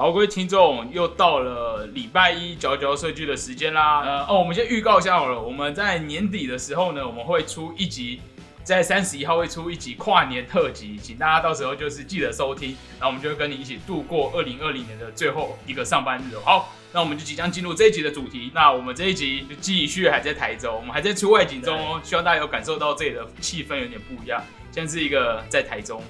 [0.00, 4.00] 好，各位听众，又到了礼拜一佼佼设计的时间啦。
[4.00, 8.18] 呃，哦，我们先预告一下好了，我们在年底的时候呢，我们会出一集，
[8.64, 16.34] 在三十一号会出一集跨年特辑，请大家到时候就是记得收听，然后我们就会跟你一起度过二零二零年的最后一个上班日。
[16.46, 18.50] 好，那我们就即将进入这一集的主题。
[18.54, 24.42] 那我们这一集就继续还在台州，我们还在出外景中哦，希望大家有感受到这里的气氛有点不一样。
[24.72, 26.02] 现在是一个在台中。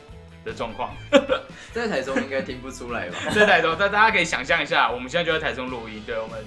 [0.44, 0.94] 的状况，
[1.72, 3.18] 在台中应该听不出来吧？
[3.34, 6.42] 在台中，但大家可以想象一下，我们现在就在台中录音，对，我们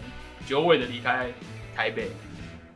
[0.46, 1.32] 久违的离开
[1.76, 2.10] 台北，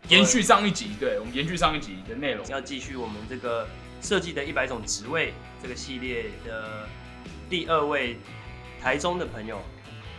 [0.10, 3.68] 延续上一集，对我们延续上一集的内容，要继续我们这个
[4.02, 6.88] 设计的一百种职位这个系列的
[7.50, 8.18] 第二位
[8.82, 9.60] 台中的朋友，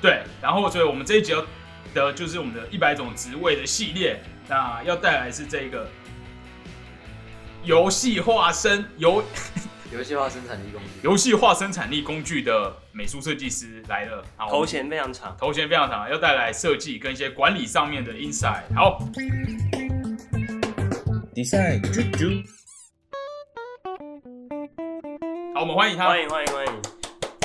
[0.02, 1.46] 对，然后所以我们这一集要
[1.94, 5.88] 的就是我们的一百种职位的系列，那要带来是这个
[7.62, 9.22] 游戏化身游。
[9.90, 18.62] 游戏化生产力工具，游戏化生产力工具的美术设计师来了，头衔非常长，头衔非常长，要带来设计跟一些管理上面的 insight。
[18.74, 18.98] 好
[21.34, 22.44] ，design 啾啾，
[25.54, 26.72] 好，我们欢迎他，欢迎欢迎欢迎。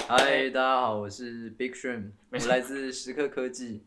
[0.09, 3.85] 嗨，大家好，我是 Big Shrimp，我来自时刻科技。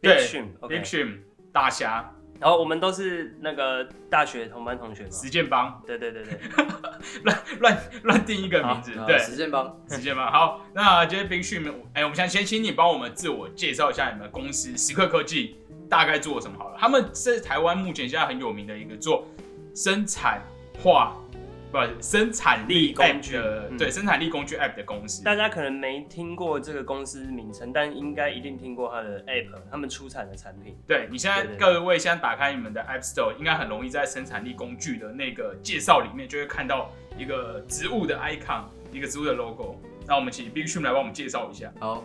[0.00, 1.20] Big Shrimp，Big Shrimp，
[1.52, 2.12] 大侠。
[2.40, 6.40] 然后我们都是那个大学同班同学嘛，实践帮，对对对对，
[7.22, 10.32] 乱乱乱定一个名字，对，实践帮，实践帮。
[10.32, 16.76] 好，那今天冰训，哎，我们想先请你帮我们自我介绍一下你们公司时刻科技大概做什么好了。
[16.80, 19.28] 他们是台湾目前现在很有名的一个做
[19.74, 20.42] 生产
[20.82, 21.14] 化。
[21.70, 23.38] 不，生产力工具，
[23.78, 30.76] 对，生产力工具 App 的公司，大家可能没听过这个公司名称，但应该一定听过它的 App，他们出产的产品。
[30.86, 39.76] 对你现在各位现在打开你们的 App Store，应该很容易在生产力工具的那个介绍里面就会看到一个植物的 icon，一个植物的 logo。
[40.08, 41.72] 那我们请 Big Shim 来帮我们介绍一下。
[41.78, 42.04] 好，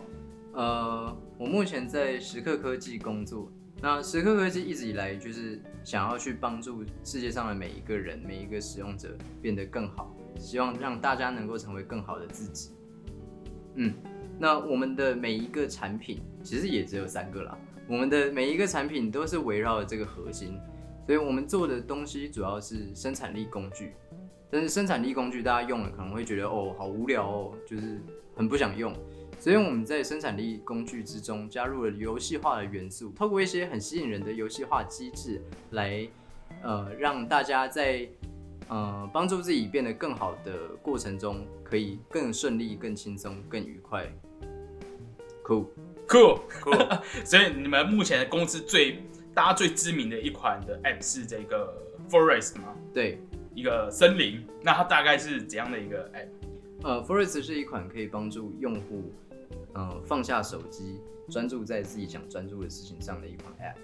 [0.52, 3.50] 呃，我目前在时刻科技工作。
[3.82, 12.70] 那时刻科技一直以来就是想要去帮助世界上的每一个人、每一个使用者变得更好，希望让大家能够成为更好的自己。
[13.74, 13.92] 嗯，
[14.38, 20.58] 那我们的每一个产品其实也只有三个啦，我们的每一个产品都是围绕着这个核心，
[21.04, 23.92] 所以我们做的东西主要是生产力工具。
[24.50, 28.00] 但是生产力工具大家用了可能会觉得哦好无聊哦，就是
[28.34, 28.94] 很不想用。
[29.38, 36.08] 所以我们在生产力工具之中加入了游戏化的元素，透过一些很吸引人的游戏化机制来，
[36.62, 38.08] 呃，让大家在
[38.68, 44.10] 呃帮助自己变得更好的过程中，可以更顺利、更轻松、更愉快。
[45.44, 47.00] Cool，Cool，Cool。
[47.24, 49.00] 所以你们目前的公司最
[49.32, 51.72] 大家最知名的一款的 App 是这个
[52.10, 52.74] Forest 吗？
[52.92, 53.20] 对，
[53.54, 54.44] 一个森林。
[54.62, 56.26] 那它大概是怎样的一个 App？
[56.86, 59.12] 呃，Forest 是一款可以帮助用户。
[59.74, 63.76] 嗯，放下手机，专注在自己想专注的事情上的一款 App。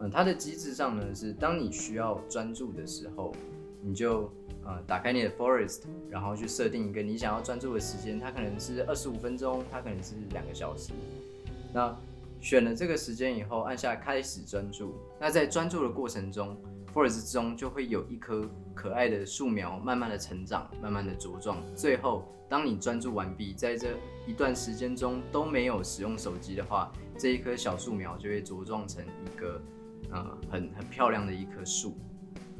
[0.00, 3.34] 嗯，它的机制上呢是，当你需要专注的时候，
[3.82, 4.32] 你就
[4.64, 10.94] 呃打开你的 Forest，然后去设定一个你想要专注的时间，它可能是二十五分钟，它可能是两个小时。
[11.70, 11.94] 那
[12.40, 14.94] 选了这个时间以后，按下开始专注。
[15.20, 16.56] 那在专注的过程中
[16.96, 22.32] ，Forest 中就会有一棵可爱的树苗，慢慢的成长，慢慢的茁壮，最后。
[22.48, 23.88] 当你专注完毕，在这
[24.24, 29.60] 一段时间中都没有使用手机的话，这一棵小树苗就会茁壮成一个，
[30.12, 31.98] 呃，很很漂亮的一棵树，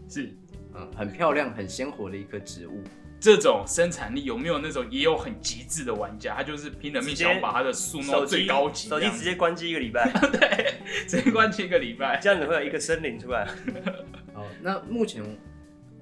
[0.08, 0.36] 是，
[0.74, 2.82] 嗯，很漂亮、很鲜活的一棵植物。
[3.20, 10.74] 这种生产力有没有那种也有很极致的玩家，他就是拼了命想要把他的树弄到最高级，手机直接关机一个礼拜， 对，
[11.06, 13.48] 直接关机一个礼拜，这样子会有一个森林出来。
[14.36, 15.24] 好，那目前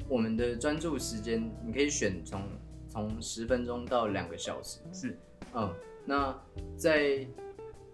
[0.09, 2.43] 我们的专注时间，你可以选从。
[2.87, 5.19] 从十分钟到两个小时是，
[5.53, 5.69] 嗯，
[6.05, 6.33] 那
[6.77, 7.27] 在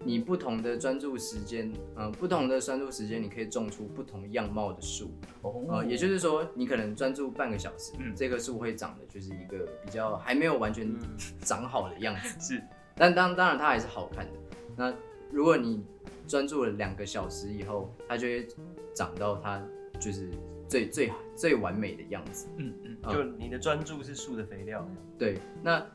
[0.03, 5.09] 你不同的专注时间，嗯，不同的专注时间，你可以种出不同样貌的树，
[5.41, 10.87] 哦，也就是说，你可能专注半个小时，嗯，这棵树会长的就是一个比较还没有完全
[11.41, 12.63] 长好的样子， 是，
[12.95, 14.31] 但当当然它还是好看的。
[14.77, 14.93] 那
[15.31, 15.83] 如果你
[16.27, 18.47] 专注了两个小时以后，它就会
[18.93, 19.59] 长到它
[20.01, 20.29] 就是。
[20.71, 24.87] 最最最完美的样子，嗯嗯，就你的专注是树的肥料。
[25.17, 25.85] 对，那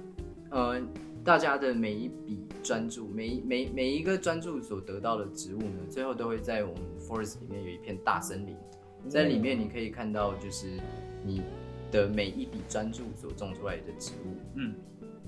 [0.51, 0.79] 呃，
[1.25, 8.55] 大家的每一笔专注，每每每一个专注所得到的植物呢，最后都会在我们 forest 里面有一片大森林，
[9.09, 10.67] 在里面你可以看到，就是
[11.25, 11.41] 你
[11.91, 14.37] 的每一笔专注所种出来的植物。
[14.57, 14.75] 嗯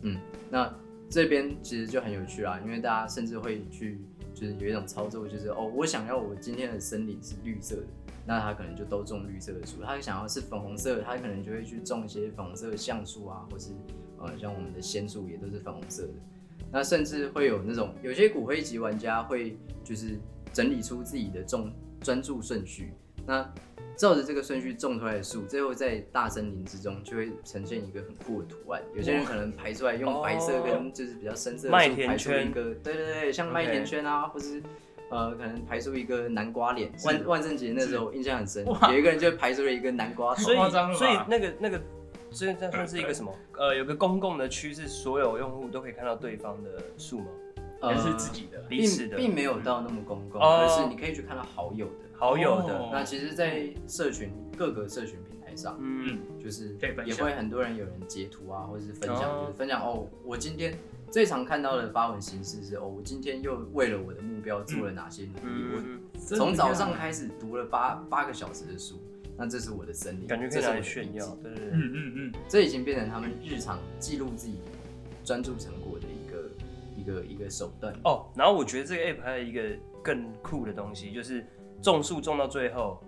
[0.02, 0.20] 嗯，
[0.50, 0.70] 那
[1.08, 3.98] 这边其实就很有趣啦，因为大家甚至会去，
[4.34, 7.86] 就是有一种操作，就是哦，我想要我今天的森林是绿色的。
[8.28, 13.70] 那他可能就都种绿色的树，他想要是粉红色，他可能就会去种一些粉红色的橡树啊，或是
[14.18, 16.12] 呃像我们的仙树也都是粉红色的。
[16.70, 20.18] 那甚至会有那种有些骨灰级玩家会就是
[20.52, 21.72] 整理出自己的种
[22.02, 22.92] 专注顺序，
[23.26, 23.50] 那
[23.96, 28.82] 照着这个顺序种出来的树，最后在大森林之中就会呈现一个很酷的图案。
[28.94, 34.62] 有些人可能排出来用白色跟就是比较深色的麦田树排出圈一个，对对对，像麦田圈啊，或是。
[35.10, 40.42] 呃，可能排出一个南瓜脸，万万圣节那时候印象很深，有一个人就排出了一个南瓜头。
[40.42, 40.58] 所以
[40.94, 41.80] 所以那个那个
[42.30, 43.34] 所以这算是一个什么？
[43.58, 47.26] 呃，有个公共的区是所有用户都可以看到对方的数吗？
[47.80, 48.58] 还是自己的？
[48.68, 49.16] 彼此的？
[49.16, 50.66] 并并没有到那么公共，哦。
[50.66, 51.92] 而是你可以去看到好友的。
[52.12, 52.90] 好友的，哦。
[52.92, 56.76] 那其实，在社群各个社群平台上，嗯，就是
[57.06, 59.42] 也会很多人有人截图啊，或者是分享，哦。
[59.42, 60.74] 就是分享哦，我今天
[61.10, 68.96] 最常看到的发文形式是哦，我今天又为了我的目标做了哪些努力，嗯，我从早上开始读了八八个小时的书，
[69.36, 71.70] 那这是我的森林，感觉可以来炫耀，对对对。
[71.72, 74.60] 嗯嗯嗯，这已经变成他们日常记录自己
[75.24, 76.50] 专注成果的一个
[76.96, 77.94] 一个一个手段。
[78.04, 79.62] 哦，然后我觉得这个 app 还有一个
[80.02, 81.46] 更酷的东西，就是
[81.80, 83.02] 种树种到最后，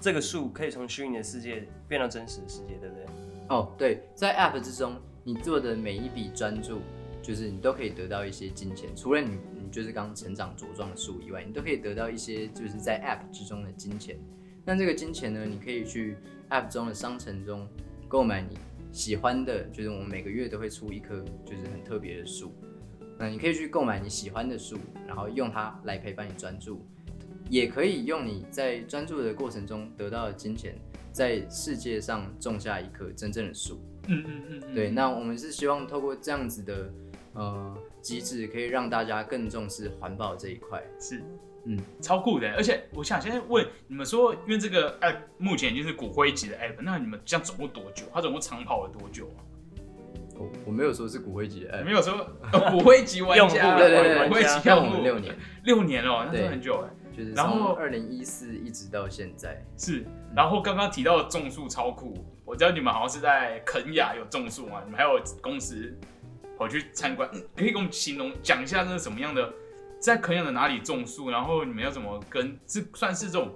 [0.00, 3.06] 这个树可以从虚拟的世界变到真实的世界，对不对？
[3.48, 4.94] 哦，对，在 App 之中，
[5.24, 6.80] 你做的每一笔专注，
[7.22, 8.88] 就是你都可以得到一些金钱。
[8.96, 14.18] 除了你，你就是刚成长茁壮的树以外，你都可以得到一些就是在 App 之中的金钱。
[14.64, 16.16] 那这个金钱呢，你可以去
[16.50, 17.66] App 中的商城中
[18.08, 18.58] 购买你
[18.92, 22.52] 喜欢的，就是我们每个月都会出一棵就是很特别的树。
[23.18, 26.80] 那你可以去购买你喜欢的树，然后用它来陪伴你专注，
[27.50, 30.74] 也可以用你在专注的过程中得到的金钱，
[31.12, 33.78] 在世界上种下一棵真正的树。
[34.08, 36.90] 嗯嗯嗯嗯，对，那我们是希望透过这样子的
[37.34, 40.82] 呃机制，可以让大家更重视环保这一块。
[40.98, 41.22] 是，
[41.64, 42.50] 嗯，超酷的。
[42.54, 48.04] 而且我想现在问你们说，因为这个 app 目前已经是骨灰级的 app，那你们这样走过多久？
[48.12, 49.40] 它总共长跑了多久啊？
[50.36, 56.90] 我我没有说是骨灰级的 app，没有说呃 骨灰级玩家，用户对对对骨灰级用户们六年，六年了，那真的很久哎。
[57.12, 59.62] 就是然后从二零一四一直到现在。
[59.76, 65.92] 是，然后刚刚提到的种树超酷，我知道你们好像是在肯雅有种树嘛，你们还有公司
[66.60, 69.50] 跑去参观，嗯可以给我们形容讲一下那是什么样的，
[69.98, 73.50] 在肯雅的哪里种树，然后你们要怎么跟这算是这种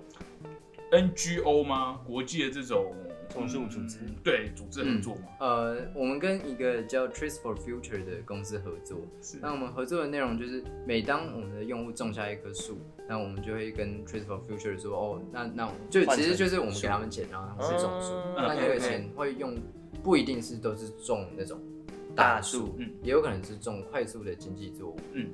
[0.91, 2.01] NGO 吗？
[2.06, 2.95] 国际的这种
[3.29, 5.23] 种树组织嗯对组织合作吗？
[5.39, 19.55] 呃，我们跟一个叫 Trees for Future 的公司合作，是那我们合作的内容就是，每当我们的用户种下一棵树，那我们就会跟 Trees for Future 说，哦，那那就其实就是我们给他们钱，然后他们去种树，嗯那这个钱会用，
[20.03, 21.61] 不一定是都是种那种
[22.15, 22.91] 大树，嗯。
[23.03, 25.31] 也有可能是种快速的经济作物，嗯。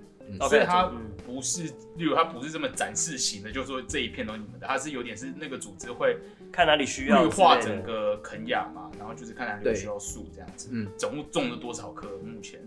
[0.48, 1.10] 所以它嗯。
[1.26, 1.62] 不是，
[1.96, 6.16] 例如它不是这么展示型的，就是说这一片都是你们的，它是有点是那个组织会
[6.50, 10.68] 看哪里需要绿化整个肯雅嘛，然后就是看哪里需要树这样子。
[10.72, 12.08] 嗯，总共种了多少棵？
[12.24, 12.60] 目前。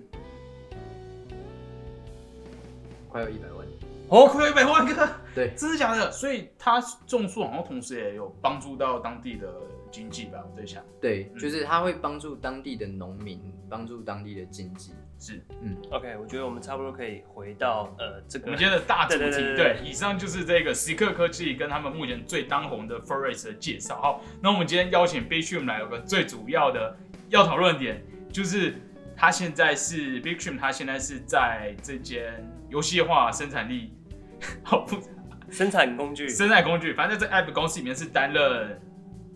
[3.10, 3.68] 快要一百万，
[4.08, 6.12] 哦，快有一百万棵，对，真的假的？
[6.12, 9.54] 所以它种树好像同时也有帮助到当地的
[9.94, 10.44] 经济吧？
[10.44, 19.20] 我在想，对，嗯就是它会帮助当地的农民，帮助当地的经济，是嗯 OK，我觉得我们差不多可以回到呃这个我们今天的大主题。
[19.20, 24.02] 对对对对对，以上就是这个时刻科技跟他们目前最当红的 Forex 的介绍。
[24.02, 26.98] 好，那我们今天邀请 Big Stream 来有个最主要的
[27.30, 28.74] 要讨论点，就是
[29.16, 33.94] 他现在是 Big Stream，他现在是在这间游戏化生产力
[34.64, 35.12] 好复杂
[35.52, 36.28] 生产工具。
[36.28, 38.82] 生产工具，反正在这 App 公司里面是担任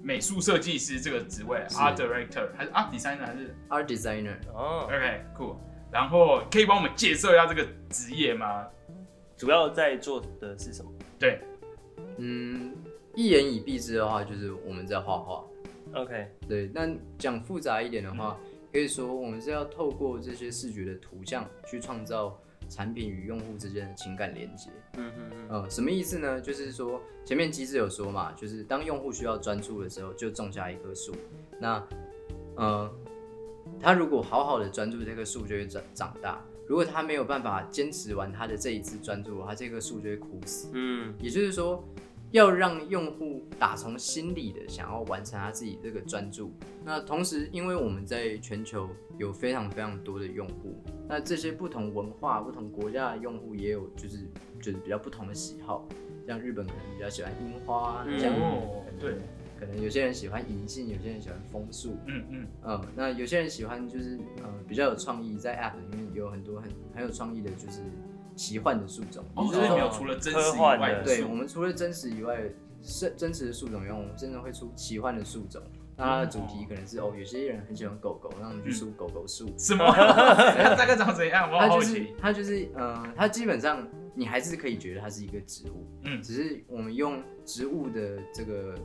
[0.07, 5.57] 美术设计师这个职位是，Art Director 还是 Art Designer 还是 Art designer，哦，OK cool。
[5.91, 8.65] 然后可以帮我们介绍一下这个职业吗？
[9.35, 11.41] 主要在做的是什么对，
[12.19, 12.73] 嗯，
[13.15, 15.43] 一言以蔽之的话，就是我们在画画。
[15.93, 18.39] ？OK，对，那讲复杂一点的话，
[18.71, 24.69] 可以说我们是要透过这些视觉的图像去创造产品与用户之间的情感连接。
[24.97, 26.39] 嗯嗯嗯，呃，什么意思呢？
[26.41, 31.13] 就是说前面机制有说嘛，就是当用户需要专注的时候，就种下一棵树。
[31.59, 31.81] 那
[32.55, 32.91] 呃，
[33.79, 36.43] 他如果好好的专注，这棵树就会长长大。
[36.67, 40.69] 如果他没有办法坚持完他的这一次专注，他这棵树就会枯死。
[40.73, 41.81] 嗯也就是说，
[42.31, 46.51] 要让用户打从心里的想要完成他自己这个专注。
[46.83, 50.75] 那同时，因为我们在全球有非常非常多的用户，
[51.07, 54.19] 那这些不同文化、不同国家的用户也有就是
[54.61, 55.87] 就是比较不同的喜好。
[56.27, 59.15] 像日本可能比较喜欢樱花，嗯像哦可能对
[59.57, 61.95] 可能有些人喜欢银杏，有些人喜欢枫树。
[62.05, 67.79] 嗯嗯，嗯，那有些人喜欢就是呃比较有创意，在 App 里面有很多很很有创意的，就是
[68.37, 69.25] 奇幻的树种。
[69.35, 72.39] 哦，也就是说所以没有除了真实以外的对我们除了真实以外，
[72.81, 75.61] 是真实的树种以外，我们真的会出奇幻的树种。
[75.99, 79.49] 那它的主题可能是哦，有些人很喜欢狗狗，那我们去树狗狗树。
[79.57, 79.83] 什么？
[80.77, 81.51] 大概长怎样？
[81.51, 82.13] 我好就是奇。
[82.19, 88.75] 它就是呃，它基本上你还是可以觉得它是一个植物，嗯只是我们用植物的这个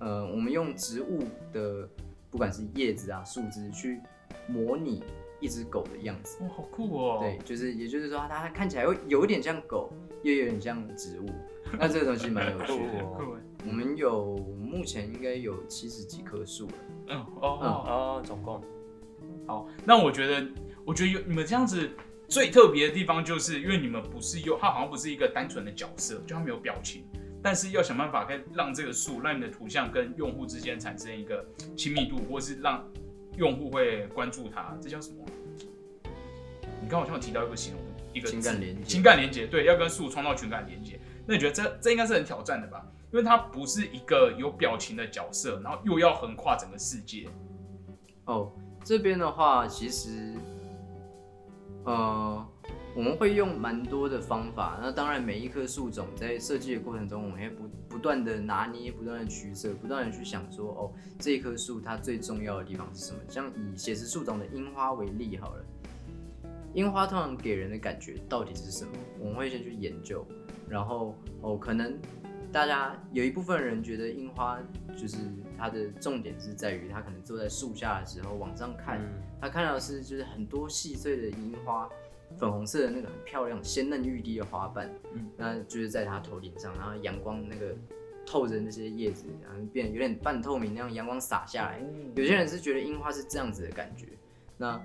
[0.00, 1.86] 呃，我们用植物的
[2.30, 4.00] 不管是叶子啊、树枝去
[4.46, 5.02] 模拟
[5.40, 6.42] 一只狗的样子。
[6.42, 7.18] 哇，好酷哦！
[7.20, 9.92] 对，就是也就是说，它看起来会有一点像狗，
[10.22, 11.26] 又有点像植物。
[11.78, 13.04] 那这个东西蛮有趣的。
[13.66, 16.72] 我们有目前应该有七十几棵树了。
[17.08, 18.62] 嗯哦哦哦，总共
[19.46, 20.46] 好，那我觉得，
[20.84, 21.90] 我觉得有你们这样子
[22.28, 27.04] 最特别的地方，就是因为你们不是用它好像不是一个单纯的角色，就它没有表情，
[27.42, 31.44] 但是要想办法可以让这个树，让你的图像跟用户之间产生一个
[31.76, 32.86] 亲密度，或是让
[33.38, 35.24] 用户会关注他，这叫什么？
[36.82, 41.00] 你刚好像有提到一个形容一个字情感连接情感连接，对，要跟树创造情感连接。
[41.26, 42.84] 那你觉得这这应该是很挑战的吧？
[43.12, 47.28] 因为它不是一个有表情的角色，然后又要横跨整个世界。
[48.24, 48.52] 哦，
[48.84, 50.34] 这边的话，其实，
[51.84, 52.46] 呃，
[52.98, 54.76] 我们会用蛮多的方法。
[54.82, 63.18] 那当然，每一棵树种在设计的过程中，我们会不不断的拿捏，不断的取舍，不断的去想说，哦，这一棵树它最重要的地方是什么？
[63.28, 65.64] 像以写实树种的樱花为例好了，
[66.74, 68.90] 樱花通常给人的感觉到底是什么？
[69.20, 70.26] 我们会先去研究，
[70.68, 71.96] 然后哦，可能
[72.50, 74.58] 大家有一部分人觉得樱花
[74.96, 75.18] 就是
[75.56, 81.88] 它的重点是在于它可能坐在树下的时候往上看，嗯他看到的是就是很多细碎的樱花，
[82.38, 87.74] 粉红色的那个很漂亮、鲜嫩欲滴的花瓣，嗯那就是在它头顶上，然后阳光那个
[88.24, 91.82] 透着那些叶子，然后变得有点半透明那样，阳光洒下来。
[92.14, 94.06] 有些人是觉得樱花是这样子的感觉，
[94.56, 94.80] 那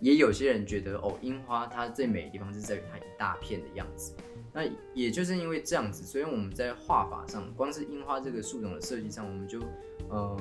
[0.00, 4.12] 也有些人觉得哦，樱花它最美的地方是在于它一大片的样子。
[4.52, 4.62] 那
[4.94, 9.60] 也就是因为这样子，所以我们在画法上，光是樱花这个树种的设计上，我们就
[10.08, 10.34] 呃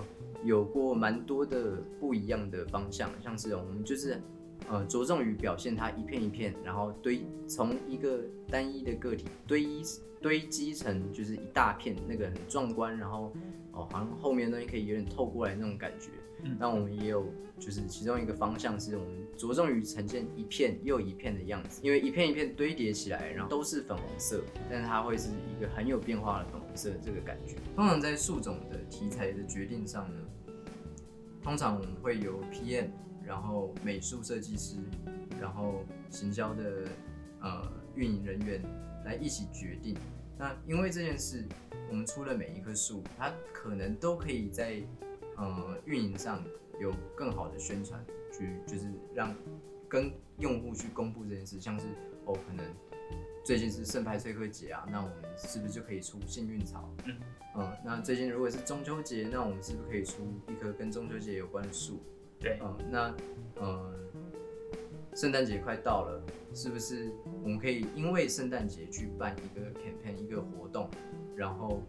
[0.44, 4.22] 有过蛮多的不一样的方向，像是我们就是
[4.70, 9.84] 呃着重于表现它一片一片，然后堆从一个单一的个体堆一
[10.22, 13.32] 堆积成就是一大片，那个很壮观，然后
[13.72, 16.10] 哦好像后面的东西可以有点透过来那种感觉。
[16.44, 17.26] 嗯那我们也有
[17.58, 27.56] 就是其中一个方向是我们着重于呈现一片又一片的样子，因为一片一片堆叠起来，然后都是粉红色，但是它会是一个很有变化的粉红色这个感觉。
[27.76, 30.22] 通常在树种的题材的决定上呢，
[31.42, 32.90] 通常我们会由 PM，
[33.26, 34.78] 然后美术设计师，
[35.42, 36.88] 然后行销的
[37.42, 38.62] 呃运营人员
[39.04, 39.98] 来一起决定。
[40.38, 41.44] 那因为这件事，
[41.90, 44.82] 我们出了每一棵树，它可能都可以在
[45.38, 46.44] 呃运营上
[46.80, 49.34] 有更好的宣传，去就是让
[49.88, 51.88] 跟用户去公布这件事，像是
[52.26, 52.66] 哦可能
[53.46, 56.94] 最近是圣派翠克节啊，那我们是不是就可以出幸运草？
[57.06, 57.16] 嗯
[57.58, 62.04] 嗯，那最近如果是中秋节，那我们是不是可以出一棵跟中秋节有关的树？
[62.40, 63.16] 对，嗯，那
[63.62, 63.94] 嗯，
[65.16, 66.22] 圣诞节快到了，
[66.54, 67.12] 是不是
[67.44, 70.90] 我们可以因为圣诞节去办一个 campaign 一个活动，
[71.36, 71.82] 然后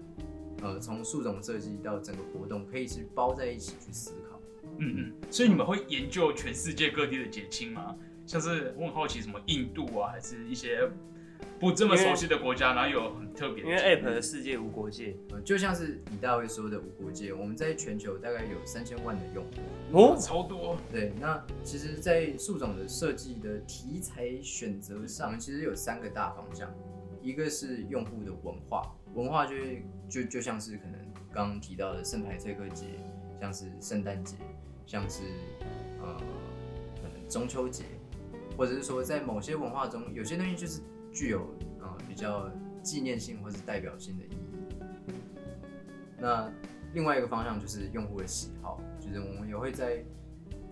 [0.62, 4.40] 呃从树种设计到整个活动可以是包在一起去思考。
[4.78, 7.96] 嗯嗯，所以你们会研究全世界各地的节庆吗？
[8.26, 10.88] 像是我很好奇，什么印度啊，还是一些
[11.58, 19.50] 不这么熟悉的国家，然后有很特别因为 App 的世界无国界，呃，就像是李大卫说的无国界，我们在全球大概有三千万的用户。
[19.92, 26.70] 哦，超多，对，那其实，在树种的设计的题材选择上，其实有三个大方向，
[27.22, 30.94] 一个是用户的文化，文化就是就就像是可能
[31.32, 32.86] 刚刚提到的圣牌翠克节，
[33.40, 34.36] 像是圣诞节，
[34.86, 35.22] 像是
[36.00, 36.16] 呃
[37.02, 37.84] 可能中秋节，
[38.56, 40.80] 或者是说在某些文化中，有些东西就是
[41.16, 41.40] 具有
[41.80, 42.50] 呃比较
[42.82, 44.76] 纪念性或是代表性的意义。
[46.18, 46.52] 那
[46.92, 50.04] 另外一个方向就是用户的喜好，就是我们也会在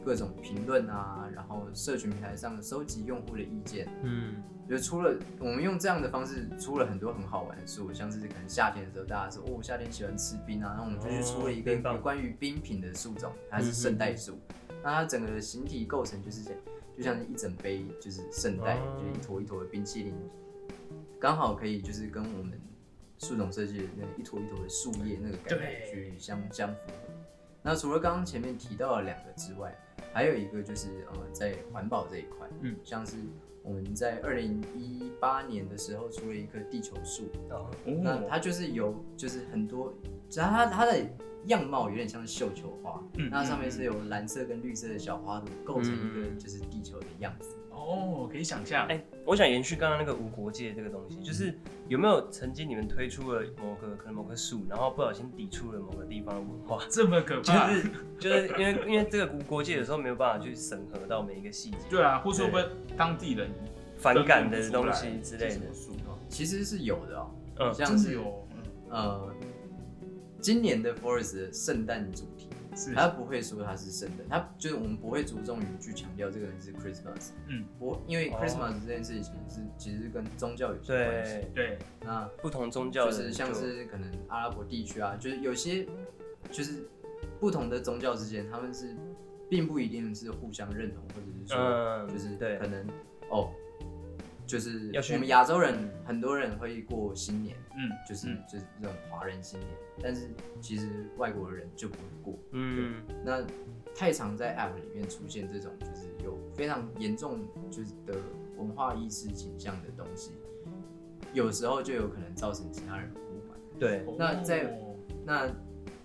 [0.04, 3.88] 各种评论啊，然后社群平台上收集用户的意见。
[4.02, 4.34] 嗯，
[4.68, 14.38] 就出了我们用这样的方式出了很多很好玩的树，像是可能夏天的时候大家说哦夏天喜欢吃冰啊，那我们就去出了一个关于冰品的树种，它是圣代树，
[14.82, 16.60] 那它整个的形体构成就是这样
[16.96, 19.00] 就像一整杯就是圣代，哦。
[19.00, 20.14] 就一坨一坨的冰淇淋，
[21.18, 22.60] 刚好可以就是跟我们
[23.18, 26.80] 树种设计的那一坨一坨的树叶那个感觉去相相符。
[26.88, 26.94] 合。
[27.62, 29.74] 那除了刚刚前面提到的两个之外，
[30.12, 33.16] 还有一个就是呃，在环保这一块，嗯，像是
[33.62, 39.94] 我们在二零一八年的时候出了一棵地球树，哦，那哦，它就是有就是很多，
[40.34, 40.98] 只要它它的
[41.46, 47.50] 样貌有点像是绣球花，嗯那上面是有蓝色跟绿色的小花朵构成一个嗯就是地球的样子。
[47.70, 48.84] 哦，可以想象。
[48.88, 56.84] 哎、我想延续刚刚那个无国界这个东西，就是有没有曾经你们推出了某个可能某棵树，然后不小心抵触了某个地方的文化？
[56.90, 57.70] 这么可怕 就怕？
[57.72, 63.48] 是就是因为因为这个无国界有时候没有办法去审核到每一个细节，对啊，或者说被当地人
[63.98, 65.92] 反感的东西之类的树
[66.28, 69.34] 其实是有的哦、嗯像是有，嗯呃，
[70.44, 72.92] 今年的 Forest 的圣诞主题，是。
[72.94, 78.38] 他不会说他是圣诞，他就是我们不会着重于去强调这个人是 Christmas，嗯，不，因为哦。
[78.38, 81.32] Christmas 这件事情是其实是跟宗教有些关系。
[81.54, 85.86] 对，对，那不同宗教的就是像是可能阿拉伯地区啊，就是有些
[86.50, 86.86] 就是
[87.40, 88.94] 不同的宗教之间，他们是
[89.48, 92.58] 并不一定是互相认同，或者是说嗯就是对。
[92.58, 92.86] 可能
[93.30, 93.50] 哦，
[94.46, 95.74] 就是我们亚洲人
[96.04, 98.44] 很多人会过新年，嗯，就是嗯。
[98.46, 99.70] 就是这种华人新年，
[100.02, 100.28] 但是
[100.60, 102.38] 其实外国人就不会过。
[102.52, 103.44] 嗯那
[103.94, 108.16] 太常在 App 里面出现这种就是有非常严重就是的
[108.56, 110.32] 文化意识倾向的东西，
[111.32, 113.58] 有时候就有可能造成其他人不满。
[113.78, 115.48] 对，那在哦那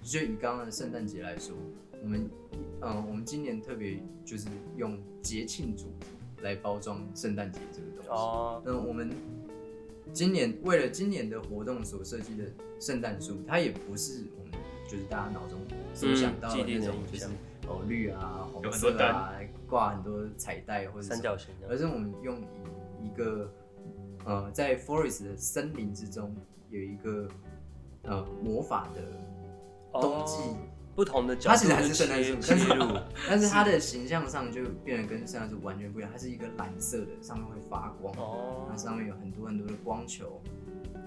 [0.02, 1.56] 就以刚刚的圣诞节来说，
[2.02, 2.30] 我们
[2.82, 6.08] 嗯，我们今年特别就是用节庆主题
[6.42, 8.10] 来包装圣诞节这个东西。
[8.10, 9.12] 哦，那我们
[10.14, 12.44] 今年为了今年的活动所设计的
[12.80, 14.54] 圣诞树，它也不是我们
[14.88, 15.60] 就是大家脑中
[15.94, 17.26] 所想到的那种，就是
[17.68, 19.34] 哦绿啊、红色啊，
[19.68, 21.68] 挂很多彩带或者三角形的。
[21.70, 23.52] 而是我们用以一个
[24.26, 26.36] 呃在 forest 的森林之中
[26.70, 27.28] 有一个
[28.04, 29.02] 呃魔法的
[30.02, 30.40] 冬季。
[31.00, 36.12] 哦不同的角度它其实还是圣诞树，切但是， 但是它的形象上就变得跟圣诞树完全不一样。
[36.12, 38.68] 它是一个蓝色的，上面会发光，哦。
[38.70, 40.42] 它上面有很多很多的光球。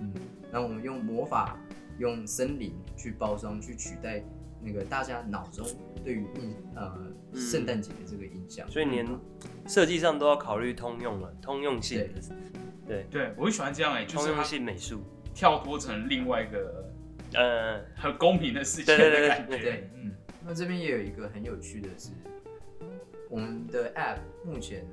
[0.01, 0.15] 嗯，
[0.51, 1.59] 那我们用魔法，
[1.99, 4.25] 用森林去包装，去取代
[4.63, 5.67] 那个大家脑中
[6.03, 6.91] 对于印呃
[7.33, 7.39] 嗯。
[7.39, 8.67] 圣诞节的这个印象。
[8.71, 9.07] 所以连
[9.67, 12.09] 设计上都要考虑通用了，通用性
[12.87, 13.35] 对，对。
[13.37, 15.03] 我很喜欢这样哎，就通用是它性美术，
[15.35, 16.91] 跳脱成另外一个
[17.35, 19.91] 呃，很公平的事情对对对的感对觉。
[19.95, 20.13] 嗯，
[20.45, 22.11] 那这边也有一个很有趣的是，
[23.29, 24.87] 我们的 App 目前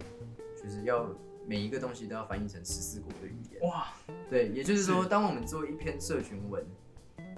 [0.61, 1.09] 就是要
[1.45, 3.61] 每一个东西都要翻译成十四国的语言。
[3.63, 3.87] 哇，
[4.29, 6.65] 对，也就是说，当我们做一篇社群文，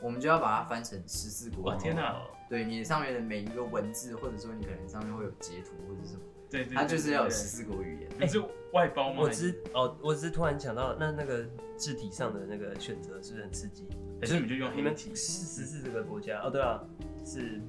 [0.02, 1.76] 我们就要把它翻成十四国语言。
[1.76, 8.10] 哇天哪对你上面的每一个文字，或者说你可能上面会有截图或者什么，对对，它就是要有十四国语言。
[8.20, 9.22] 你是外包吗？
[9.22, 11.46] 我只哦，我只是突然想到，那那个
[11.78, 13.88] 字体上的那个选择是不是很刺激？
[14.22, 15.10] 还是你们就用你们黑体？
[15.16, 16.80] 十四个国家哦，对啊，
[17.26, 17.60] 是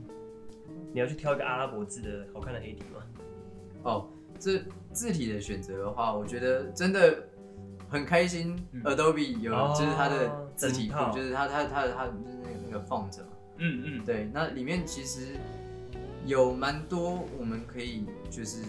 [0.92, 3.02] 你要去挑一个阿拉伯字的好看的黑体吗？
[3.84, 4.62] 哦，这
[4.92, 7.26] 字体的选择的话，我觉得真的
[7.88, 8.54] 很开心。
[8.72, 13.28] 嗯 Adobe 有哦就是它的字体库就是它它它它就是那个那个 font 嘛。
[13.56, 15.28] 嗯嗯，对，那里面其实
[16.26, 18.62] 有蛮多我们可以就是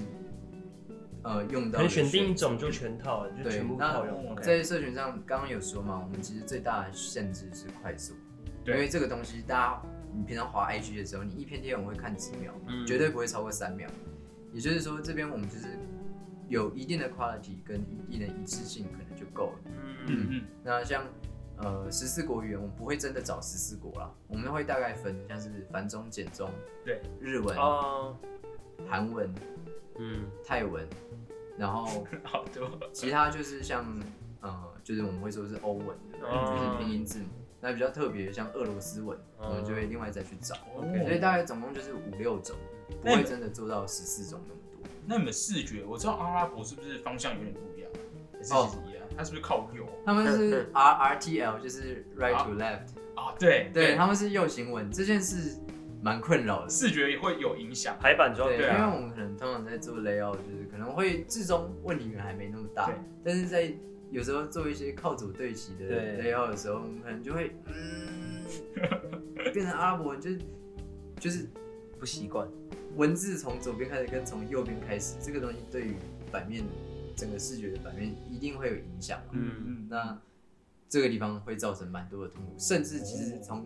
[1.23, 4.31] 呃用到的可能选定一种就全套了，就对全部那套用。
[4.31, 8.13] OK 在社群上刚刚有说嘛，我们其实最大的限制是快速，
[8.65, 9.81] 因为这个东西大家
[10.15, 13.89] 你平常滑 IG 的时候，你一篇贴文会看几秒，嗯绝对不会超过三秒。
[14.51, 15.65] 也就是说，这边我们就是
[16.47, 19.59] 有一定的 quality 跟一定的一致性，可能就够了。
[19.65, 21.03] 嗯嗯嗯，那像
[21.57, 26.51] 呃十四国语言，我们不会真的找十四国啦，我们会大概分，像是繁中、简中，
[26.85, 28.15] 对，日文、哦，
[28.87, 29.33] 韩文、
[29.97, 30.87] 嗯，泰文，
[31.57, 32.69] 然后 好多。
[32.91, 33.85] 其他就是像
[34.41, 37.25] 呃，就是我们会说是欧文的，哦就是拼音字母。
[37.61, 40.55] 那比较特别，像俄罗斯文，哦我们就会另外再去找。
[40.75, 42.55] 哦所以大概总共就是五六种，
[43.01, 44.91] 不会真的做到十四种那么多。
[45.05, 47.89] 那你们视觉，我知道阿拉伯是不是方向有点不一样？
[48.51, 49.03] 哦一样？
[49.15, 53.33] 它是不是靠右他们是 R R T L，就是 right to left，啊？
[53.39, 55.57] 对对，他们是右行文，这件事
[56.03, 56.69] 蛮困扰的。
[56.69, 57.97] 视觉也会有影响。
[57.99, 62.91] 排版装对，对啊因为我们可能通常在做 layout，就是可能会至终问题还没那么大，
[63.23, 63.73] 但是在
[64.11, 65.85] 有时候做一些靠左对齐的
[66.21, 68.45] layout 的时候，我们可能就会嗯，
[69.53, 70.39] 变成阿拉伯文，就是
[71.19, 71.47] 就是
[71.99, 72.47] 不习惯。
[72.95, 75.95] 文字从左边开始跟从右边开始，这个东西对于
[76.31, 76.63] 版面
[77.15, 79.31] 整个视觉的版面一定会有影响嘛。
[79.31, 80.21] 嗯嗯，那
[80.87, 83.65] 这个地方会造成蛮多的痛苦，甚至其实从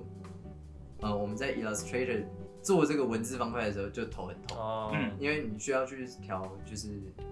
[1.01, 2.23] 呃我们在 Illustrator
[2.61, 4.57] 做这个文字方块的时候就头很痛。
[4.57, 5.11] 哦，嗯。
[5.19, 6.89] 因为你需要去调，就是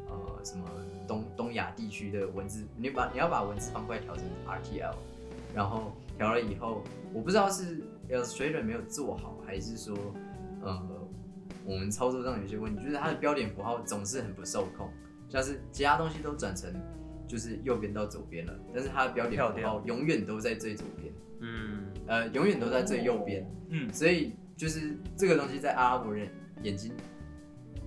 [0.08, 0.64] 呃什么
[1.08, 4.94] 东东亚地区的文字，你把你要把文字方块调成 RTL，
[5.54, 9.98] 然后调了以后，我不知道是 Illustrator 没有做好，还是说
[10.62, 10.82] 呃
[11.66, 14.90] 我们操作上有些问题，就是它的标点符号总是很不受控，
[15.28, 16.72] 像是其他东西都转成
[17.28, 21.75] 就是右边到左边了，但是它的标点符跳号永远都在最左边，嗯，
[22.08, 23.46] 呃永远都在最右边。
[23.70, 26.30] 嗯，所以就是这个东西在阿拉伯人
[26.62, 26.94] 眼睛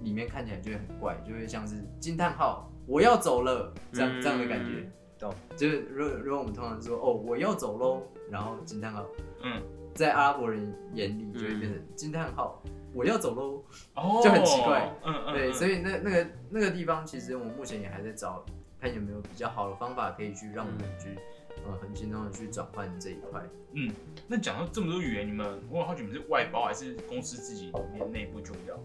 [0.03, 4.91] 里面看起来就会很怪，就会像是惊叹号，我要走了，这样、嗯这样的感觉。
[5.19, 5.35] 懂。
[5.57, 9.05] 就是如果如果我们通常说哦我要走喽，然后惊叹号，
[9.43, 9.63] 嗯，
[9.95, 13.65] 在阿拉伯人眼里就会变成惊叹号，我要走喽。
[13.95, 14.93] 哦，就很奇怪。
[15.05, 18.45] 嗯嗯，对，嗯所以那那个那个地方，其实我们目前也还在找，
[18.81, 21.19] 看有没有比较好的方法可以去让我们去，
[21.66, 23.42] 呃，很轻松的去转换这一块。
[23.73, 23.92] 嗯
[24.27, 28.79] 那讲到这么多语言，你们我很好奇，你们是外包还是公司自己里面内部就要？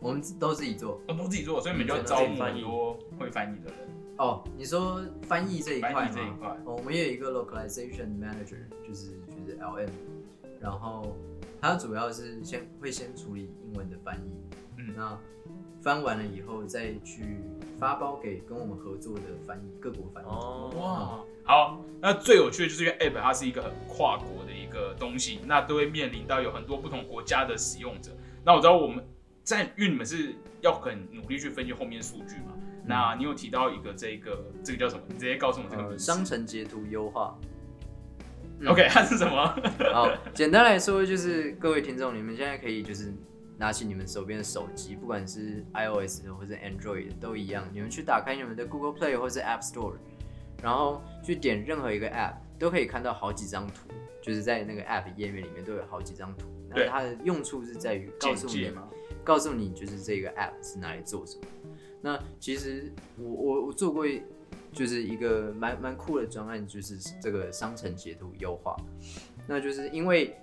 [0.00, 1.00] 我们都自己做。
[1.08, 3.78] 哦，都自己做，所以你们就要招募很多会翻译的人，
[4.18, 6.48] 哦，你说翻译这一块翻吗译这一块。
[6.64, 9.88] 哦，我们也有一个 localization manager，就是就是 LM，
[10.60, 11.16] 然后
[11.60, 14.30] 他主要是先会先处理英文的翻译，
[14.78, 15.18] 嗯那
[15.80, 17.40] 翻完了以后再去
[17.78, 20.26] 发包给跟我们合作的翻译各国翻译。
[20.26, 28.10] 哦，哇，好，那最有趣的就是因为 App 它是一个很跨国的一个东西，那都会面临到有很多不同国家的使用者。
[28.44, 29.02] 那我知道我们
[29.42, 32.52] 在，因为你们是要很努力去分析后面数据嘛。
[32.84, 35.02] 那你有提到一个这个这个叫什么？
[35.08, 35.98] 你直接告诉我这个。
[35.98, 37.34] 商城截图优化。
[38.60, 39.46] 嗯 OK，它是什么？
[39.94, 43.14] 好，简单来说就是各位听众，你们现在可以就是
[43.56, 49.94] 拿起你们手边的手机，不管是 iOS 的或者 Android 的都一样，你们去打开你们的 Google Play 或是 App Store，
[50.62, 53.88] 然后去点任何一个 App，都可以看到好几张图，
[54.20, 56.46] 就是在那个 App 页面里面都有好几张图。
[56.68, 58.72] 那对它的用处是在于告诉你？
[59.24, 61.44] 告诉你就是这个 App 是拿来做什么。
[62.00, 64.06] 那其实我我我做过
[64.72, 68.76] 就是一个蛮蛮酷的专案，就是这个商城截图优化。
[69.46, 70.36] 那就是因为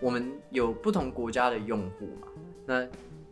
[0.00, 2.28] 我们有不同国家的用户嘛，
[2.66, 2.86] 那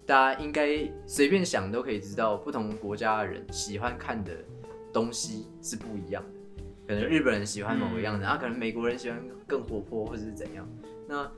[0.07, 4.33] 大家应该随便想都可以知道，不同国家的人喜欢看的
[4.93, 6.65] 东西是不一样的。
[6.87, 10.67] 可能日本人喜欢某个样子，然后可能美国人喜欢更活泼或者是怎样。
[11.07, 11.31] 那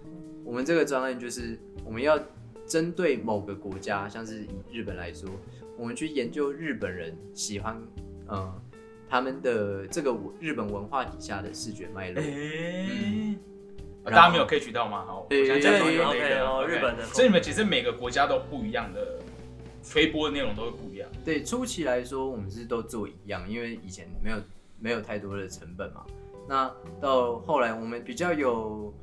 [0.44, 2.18] 我们这个专案就是我们要
[2.66, 5.28] 针对某个国家，像是以日本来说，
[5.76, 7.80] 我们去研究日本人喜欢，
[8.26, 8.62] 呃，
[9.08, 12.22] 他们的这个日本文化底下的视觉脉络。
[12.22, 13.36] 诶、
[14.04, 15.04] 大家没有 catch 到吗？
[15.04, 15.78] 好，我对想讲个
[16.46, 19.19] 哦日本的所以你们其实每个国家都不一样的
[19.90, 21.10] 推播的内容都会不一样。
[21.24, 24.36] 对，初期来说，我们是都做一样，因为以前没有
[24.78, 26.06] 没有太多的成本嘛。
[26.48, 28.94] 那到后来，我们比较有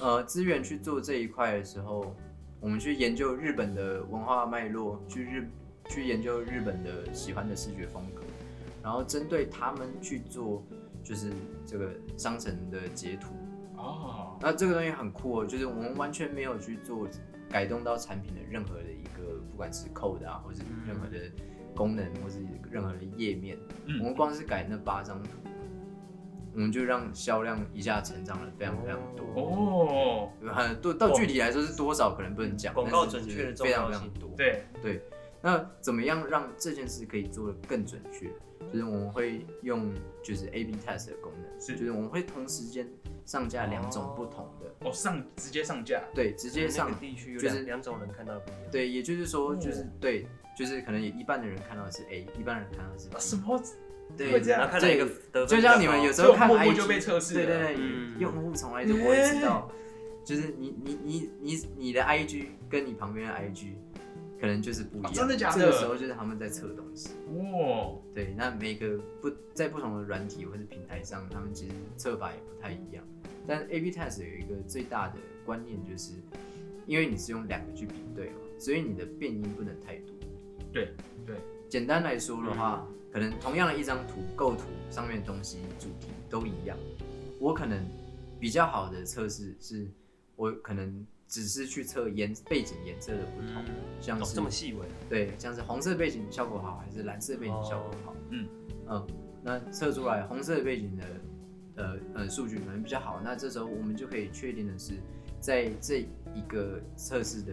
[0.00, 2.12] 呃资源去做这一块的时候，
[2.58, 5.48] 我们去研究日本的文化脉络，去日
[5.88, 8.22] 去研究日本的喜欢的视觉风格，
[8.82, 10.64] 然后针对他们去做
[11.04, 11.30] 就是
[11.64, 13.28] 这个商城的截图。
[13.76, 17.06] 哦，那这个东西很酷哦，就是我们完全没有去做
[17.52, 21.30] 改动到产品的任何的一个，不管是 code 啊，或是任何的
[21.76, 22.38] 功能，或是
[22.70, 25.28] 任何的页面，嗯我们光是改那八张图，
[26.54, 29.26] 我们就让销量一下成长了非常非常多。
[29.36, 34.30] 哦，很多到具体来说是多少可能不能讲，广告准确的重非常非常多。
[34.36, 35.02] 对对，
[35.42, 38.30] 那怎么样让这件事可以做得更准确？
[38.72, 42.88] 就是我们会用就是 A/B test 的功能，是就是我们会同时间
[43.24, 48.70] 上架两种不同的，哦上直接上架，对，直接上那个地区有就是两两种人看到的不一样。
[48.70, 49.56] 对，也就是说，哦。
[49.56, 50.26] 就是、对，
[50.58, 53.14] 就是可能有一半的人看到的是 A，一半人看到的是 B。
[53.14, 53.62] 啊什么？
[54.16, 54.32] 对。
[54.32, 54.60] 会这样？
[54.60, 58.18] 然后看到一个得分就像你们有时候看 IG 默就被测试对对对，嗯。
[58.18, 59.70] 用户从来就不会知道，
[60.24, 63.72] 就是你你你你你的 IG 跟你旁边的 IG
[64.42, 67.10] 可能就是不一样，哦真的假的这个时候就是他们在测东西。
[67.36, 73.04] 哇，对，那每个不在不同的软体或是平台上，他们其实测法也不太一样。
[73.46, 75.14] 但 A/B test 有一个最大的
[75.46, 76.14] 观念，就是
[76.88, 80.12] 因为你是用两个去比对嘛，所以你的变音不能太多。
[80.72, 80.92] 对
[81.24, 81.36] 对，
[81.68, 86.76] 简单来说的话，可能同样的一张图构图上面的东西主题都一样，
[87.38, 87.80] 我可能
[88.40, 89.88] 比较好的测试是，
[90.34, 93.64] 我可能只是去测颜背景颜色的不同，
[94.02, 98.14] 像哦是这么细微，对，像是红色背景效果好，还是蓝色背景效果好？
[98.28, 98.46] 嗯
[98.86, 99.06] 嗯，
[99.42, 101.04] 那测出来红色背景的
[101.76, 104.92] 呃呃数据可能比较好，那这时候我们就可以确定的是，
[105.40, 106.00] 在这
[106.34, 107.52] 一个测试的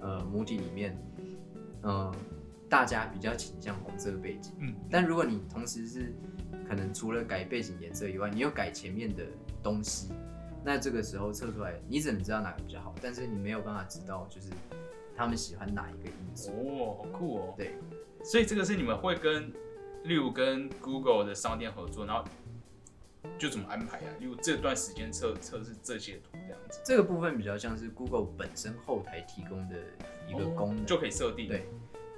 [0.00, 0.98] 呃母体里面，
[1.82, 2.12] 呃，
[2.68, 4.52] 大家比较倾向红色背景。
[4.58, 6.12] 嗯，但如果你同时是
[6.68, 9.24] 可能除了改背景颜色以外，你又改前面的
[9.62, 10.08] 东西，
[10.64, 14.48] 那这个时候测出来，你只能知道哪个比较好，但是你没有办法知道就是
[15.14, 16.50] 他们喜欢哪一个因素。
[16.52, 17.54] 哦，好酷哦。
[17.56, 17.74] 对，
[18.24, 19.52] 所以这个是你们会跟，
[20.04, 22.24] 例如跟 Google 的商店合作，然后
[23.38, 24.08] 就怎么安排啊？
[24.18, 29.76] 例如这段时间测测试这些图这样子，这个部分比较像是 Google 本身后台提供的
[30.26, 31.46] 一个功能，哦就可以设定。
[31.46, 31.68] 对，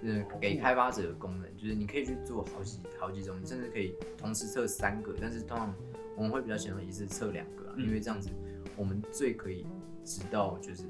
[0.01, 5.75] 就是给开发者的功能，就是你可以去做好几好几种，你甚至可以同时测三个，但是通常
[6.17, 8.31] 我们会比较想要一次测两个啊、嗯因为这样子
[8.77, 9.67] 我们最可以
[10.05, 10.85] 知道就是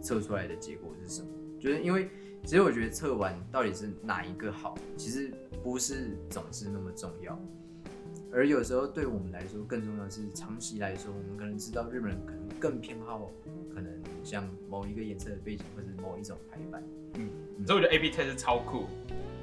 [0.00, 2.08] 测出来的结果是什么，就是因为
[2.44, 7.38] 其实我觉得测完到底是哪一个好，其实不是总是那么重要。
[8.34, 13.30] 而有时候对我们来说，更重要的是长期来说，我们可能知道日本人可能更偏好
[13.74, 13.92] 可能
[14.24, 16.82] 像某一个颜色的背景或者某一种排版。
[17.14, 17.28] 嗯
[17.66, 18.86] 所以我觉得 A B test 是超酷，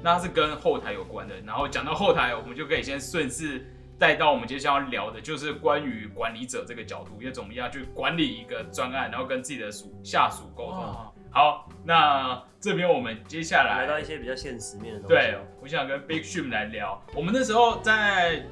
[0.02, 1.40] 那它是跟后台有关的。
[1.40, 3.64] 然后讲到后台，我们就可以先顺势
[4.00, 10.80] 带到我们接下来要聊的，就是关于管理者这个角度，要怎么样去管理一个专案，然后跟自己的属下属沟通。
[10.80, 15.14] 哇好，那这边我们接下来来到一些比较现实面的东西。
[15.14, 17.00] 对，我想跟 Big Shim 来聊。
[17.14, 18.42] 我们那时候在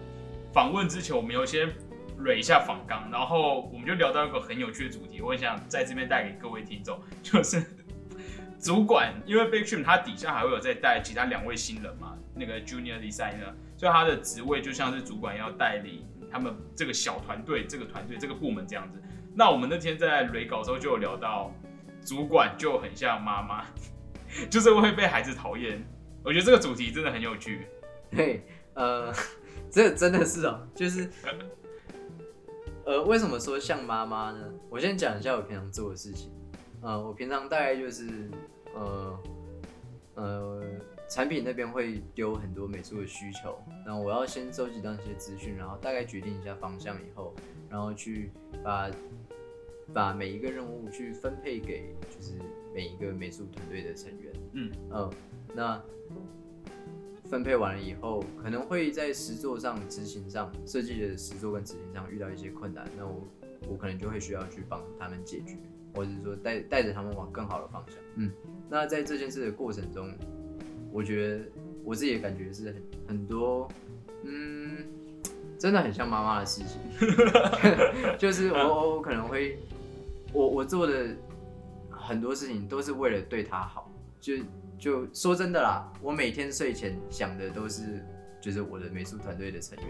[0.52, 1.68] 访问之前，我们有先
[2.18, 7.64] 蕊一下访纲，然后我们就聊到一个很有趣的主题，我很想在这边带给各位听众，就是
[8.60, 19.02] 主管，因为 Big Shim 他底下还会有在带其他两位新人嘛，那个 Junior Designer，所以他的职位就像是主管要带领他们这个小团队、这个团队、这个部门这样子。
[19.34, 21.52] 那我们那天在雷稿的时候就有聊到，
[22.04, 23.64] 主管就很像妈妈，
[24.50, 25.82] 就是会被孩子讨厌。
[26.24, 27.66] 我觉得这个主题真的很有趣。
[28.10, 29.12] 对，呃，
[29.70, 31.08] 这真的是哦，就是，
[32.84, 34.38] 呃，为什么说像妈妈呢？
[34.70, 36.32] 我先讲一下我平常做的事情。
[36.80, 38.30] 呃，我平常大概就是，
[38.74, 39.18] 呃，
[40.14, 40.62] 呃，
[41.08, 47.34] 产品那边会丢很多美术的需求，那我要先收集到一些资讯，然后大概决定一下方向以后，
[47.70, 48.30] 然后去
[48.62, 48.90] 把
[49.94, 52.34] 把每一个任务去分配给就是
[52.74, 54.32] 每一个美术团队的成员。
[54.52, 55.10] 嗯嗯，
[55.54, 55.82] 那
[57.24, 63.26] 分配完了以后，可能会在实作上、执行上、设计的实作跟执行上遇到一些困难，那我
[63.68, 65.56] 我可能就会需要去帮他们解决，
[65.94, 67.96] 或者是说带带着他们往更好的方向。
[68.16, 68.30] 嗯，
[68.68, 70.10] 那在这件事的过程中，
[70.92, 71.44] 我觉得
[71.84, 73.68] 我自己的感觉是很很多，
[74.24, 74.84] 嗯，
[75.58, 76.80] 真的很像妈妈的事情，
[78.18, 79.58] 就是我我我可能会，
[80.32, 81.08] 我我做的
[81.90, 84.34] 很多事情都是为了对她好，就
[84.78, 87.82] 就说真的啦，我每天睡前想的都是
[88.40, 89.86] 就是我的美术团队的成员，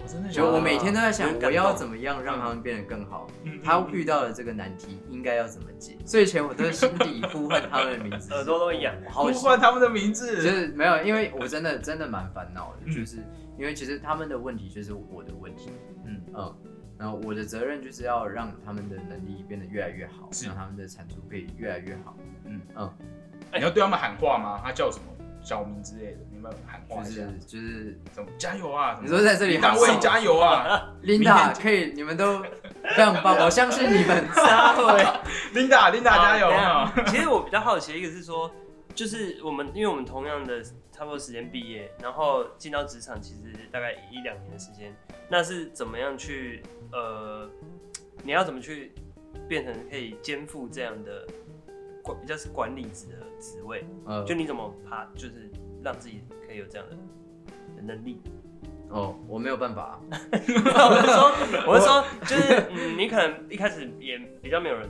[0.00, 8.94] 我真的就我每天都在想我要怎么样让他们变得更好，嗯他遇到了这个难题应该要怎么解，睡前我都在心底呼唤他们的名字，耳朵都会痒。
[9.06, 10.36] 呼好喜唤他们的名字。
[10.36, 12.94] 就，是没有，因为我真的真的蛮烦恼的，嗯。
[12.94, 13.16] 就是
[13.58, 15.70] 因为其实他们的问题就是我的问题，
[16.06, 16.20] 嗯。
[16.34, 16.56] 嗯，
[16.96, 22.60] 然后我的责任就是要让他们的能力变得越来越好，让他们的产出可以越来越好，嗯。
[22.76, 22.92] 嗯，
[23.54, 24.60] 你要对他们喊话吗？
[24.62, 25.04] 他叫什么
[25.48, 28.94] 小名之类的，你们喊话一下就是，就是什么加油啊？
[28.96, 34.28] 什么你说在这里李大卫喊话加油啊 Linda 可以，你们都非常棒， 我相信你们。
[34.34, 34.82] 撒会。
[35.58, 36.92] Linda，Linda 加油啊！
[36.94, 38.50] 等一下其实我比较好奇的一个是说，
[38.94, 44.94] 就是我们因为我们同样的差不多时间毕业，然后进到职场其实大概一两年的时间，
[45.30, 47.48] 那是怎么样去呃，
[48.22, 48.92] 你要怎么去
[49.48, 51.26] 变成可以肩负这样的
[52.02, 53.84] 管比较是管理职的职位？
[54.04, 55.50] 呃就你怎么爬，就是
[55.82, 56.96] 让自己可以有这样的
[57.76, 58.20] 的能力？
[58.90, 61.32] 哦，我没有办法， 我是说，
[61.66, 64.88] 我是说，就是嗯，你可能一开始也比较没有人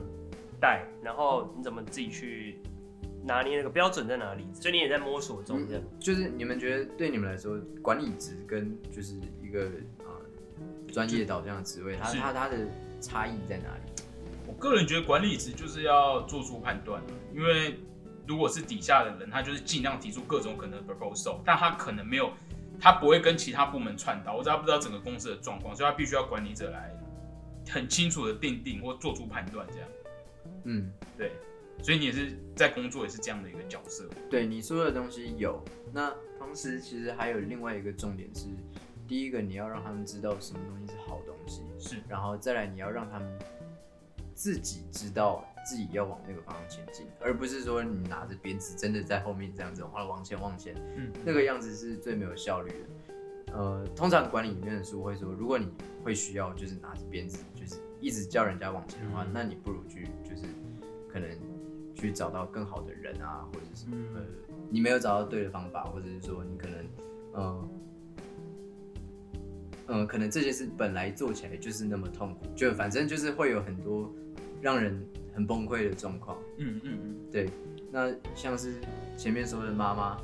[0.60, 2.60] 带，然后你怎么自己去
[3.24, 4.46] 拿捏那个标准在哪里？
[4.54, 5.82] 所以你也在摸索中这样。
[5.98, 9.64] 就是你们觉得对你们来说，管理职跟就是一个
[9.98, 10.14] 啊
[10.92, 12.56] 专业导向的职位，它是它它的
[13.00, 14.02] 差异在哪里？
[14.46, 17.02] 我个人觉得管理职就是要做出判断，
[17.34, 17.78] 因为
[18.28, 22.30] 如果是底下的人，他就是尽量提出各种可能的 proposal，但他可能没有，
[22.78, 26.94] 他不会跟其他部门串到，或者他不知道整个公司的状况，所以他必须要管理者来
[27.70, 29.88] 很清楚的定定或做出判断，这样。
[30.64, 31.32] 嗯，对。
[31.80, 35.62] 所以你也是在工作也是这样的一个角色，对你说的东西有，
[35.92, 38.46] 那同时其实还有另外一个重点是，
[39.06, 42.02] 第一个你要让他们知道什么东西是好东西，是。
[42.08, 43.38] 然后再来你要让他们
[44.34, 53.52] 自己知道自己要往那个方向前进，而不是说你拿着鞭子真的在后面这样子哗往前往前，嗯，那个样子是最没有效率的。
[53.52, 55.68] 呃，通常管理里面的书会说，如果你
[56.02, 60.44] 会需要就是拿着鞭子，就是一直叫人家往前的话，嗯那你不如去就是
[61.06, 61.28] 可能
[61.94, 64.22] 去找到更好的人啊，或者是、嗯呃
[64.70, 66.86] 你没有找到对的方法，或者是说你可能
[67.32, 67.68] 呃
[69.86, 74.10] 嗯、呃可能这件事本来做起来就是那么痛苦，就反正就是会有很多
[74.60, 75.02] 让人
[75.38, 76.36] 很崩溃的状况。
[76.56, 77.48] 嗯嗯嗯，对，
[77.92, 78.74] 那像是
[79.16, 80.18] 前面说的妈妈，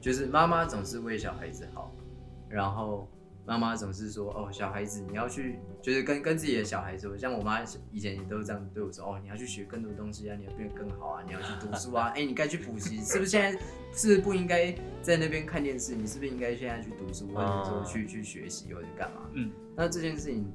[0.00, 1.94] 就是妈妈总是为小孩子好，
[2.48, 3.08] 然后
[3.46, 13.52] 妈妈总是说哦，小孩子你要去，就是跟跟自己的小孩子，像我妈以前也都这样对我说，哦，你要去学更多东西啊，你要变得更好啊，你要去读书啊，哎、你该去补习，是不是现在
[13.94, 15.94] 是不是不应该在那边看电视？
[15.94, 19.20] 你是不是应该现在去读书，或者说去去学习或者干嘛？
[19.34, 20.52] 嗯，那这件事情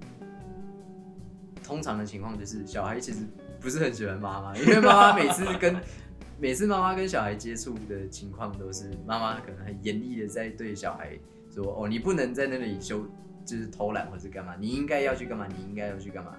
[1.63, 3.25] 通常的情况就是小孩其实
[3.59, 5.75] 不是很喜欢妈妈，因为妈妈每次跟
[6.39, 11.17] 每次妈妈跟小孩接触的情况都是妈妈可能很严厉的在对小孩
[11.49, 13.05] 说：“哦，你不能在那里休，
[13.45, 16.35] 就是偷懒或是干嘛，你应该要去干嘛，你应该要去干嘛。”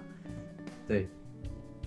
[0.87, 1.07] 对，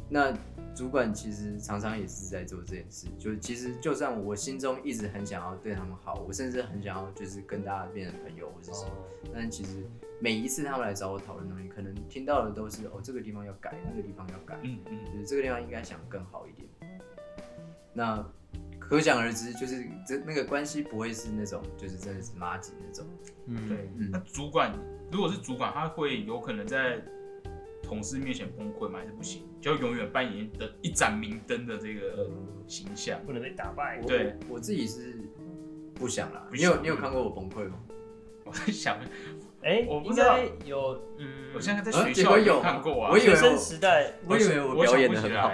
[0.09, 0.33] 那
[0.75, 3.07] 主管其实常常也是在做这件事。
[3.19, 8.93] 就是其实就算我心中一直很想要对他们好，我甚至很想要就是跟大家变成朋友或者什么，
[9.35, 9.85] 但其实
[10.21, 16.69] 每一次他们来找我讨论东西，可能听到的都是哦这个地方要改，那个地方要改，嗯嗯，就是这个地方应该想更好一点。
[17.93, 18.25] 那
[18.79, 23.07] 可想而知，就是这那个关系不会是那种就是真的是妈吉那种。
[23.47, 23.91] 嗯，对。
[23.97, 24.73] 嗯那主管
[25.11, 27.03] 如果是主管，他会有可能在
[27.91, 29.01] 同事面前崩溃吗？
[29.01, 29.43] 还是不行？
[29.61, 32.31] 就永远扮演的一盏明灯的这个
[32.69, 33.21] 形象。
[33.27, 33.99] 不能被打败。
[34.01, 35.17] 我对我自己是
[35.95, 36.47] 不想啦。
[36.53, 37.75] 你有你有看过我崩溃吗？
[38.45, 38.97] 我在想，
[39.63, 45.53] 哎，我不知道应该有，嗯，我现在在啊学校有看过啊，我以为学生时代我以为我表演的很好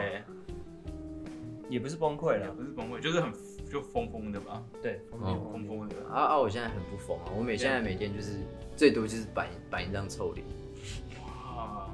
[1.69, 3.33] 也不是崩溃也了，不是崩溃，就是很
[3.69, 5.97] 就疯疯的吧，对，哦疯疯的。
[6.09, 6.39] 啊啊！
[6.39, 8.35] 我现在很不疯啊，我每现在每天就是
[8.77, 10.53] 最多就是板板一张臭脸，哇，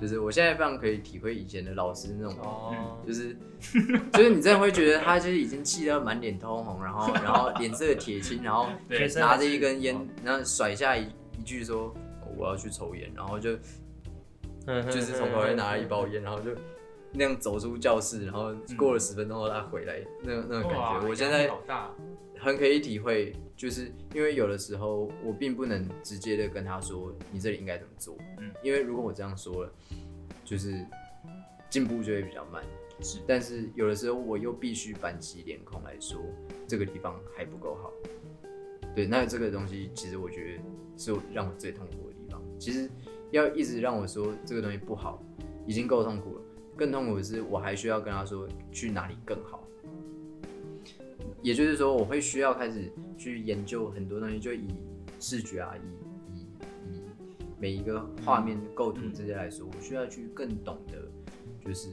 [0.02, 3.36] 就是我现在非常可以体会以前的老师那种，哦，就是
[4.12, 8.66] 就是你真的会觉得他就是已经气到满脸通红，然后然后脸色铁青，然后
[9.16, 11.04] 拿着一根烟，然后甩下一
[11.38, 11.94] 一句说、哦
[12.36, 13.56] 我要去抽烟，然后就
[14.66, 16.50] 就是从口袋拿了一包烟，然后就
[17.12, 21.50] 那样走出教室，然后过了十分钟后他回来，那那个感觉，我现在
[22.38, 29.72] 很可以体会，就是因为有的时候我并不能直接的跟他说你这里应该怎么做，嗯因为如果我这样说了，
[30.44, 30.84] 就是
[31.70, 32.62] 进步就会比较慢。
[33.00, 36.20] 是但是有的时候我又必须板起脸孔来说
[36.68, 37.92] 这个地方还不够好。
[38.94, 40.62] 对，那这个东西其实我觉得
[40.96, 42.40] 是让我最痛苦的地方。
[42.58, 42.88] 其实
[43.30, 45.20] 要一直让我说这个东西不好，
[45.66, 46.42] 已经够痛苦了。
[46.76, 49.62] 更痛苦的是，我还需要跟他说去哪里更好。
[51.42, 54.68] 也就是说，我会需要开始去研究很多东西，就以
[55.18, 56.40] 视觉啊，以以
[56.94, 57.02] 以
[57.58, 61.10] 每一个画面构图这些来说，我需要去更懂得，
[61.66, 61.88] 就是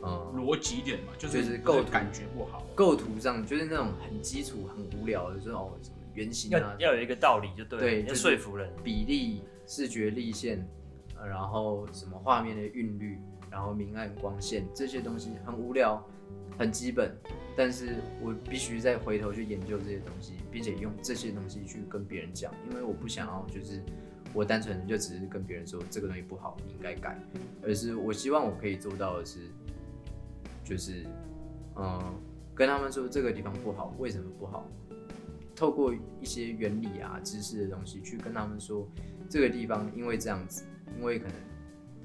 [0.00, 2.66] 呃逻辑点嘛，就就是是构图感觉不好。
[2.74, 8.70] 构图上就是那种很基础、很无聊的，就是哦什么圆形啊要，要有一个道理就对了，要对就说服人。
[8.82, 10.66] 比例、视觉立线，
[11.18, 13.18] 呃然后什么画面的韵律，
[13.50, 16.02] 然后明暗光线这些东西很无聊，
[16.58, 17.16] 很基本，
[17.56, 23.82] 但是我必须再回头去研究这些东西，并且用这些东西去跟别人讲，因为我不想要就是
[24.34, 27.18] 我单纯就只是跟别人说这个东西不好，你应该改，
[27.62, 29.40] 而是我希望我可以做到的是，
[30.64, 31.04] 就是
[31.76, 32.14] 嗯
[32.54, 34.68] 跟他们说这个地方不好，为什么不好，
[35.54, 38.86] 透过一些原理啊、知识的东西去跟他们说，
[39.30, 40.64] 这个地方因为这样子，
[40.98, 41.34] 因为可能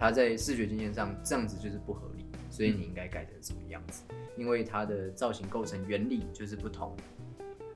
[0.04, 4.04] 它在视觉经验上这样子就是不合理，所以你应该改成什么样子？
[4.36, 6.94] 因为它的造型构成原理就是不同，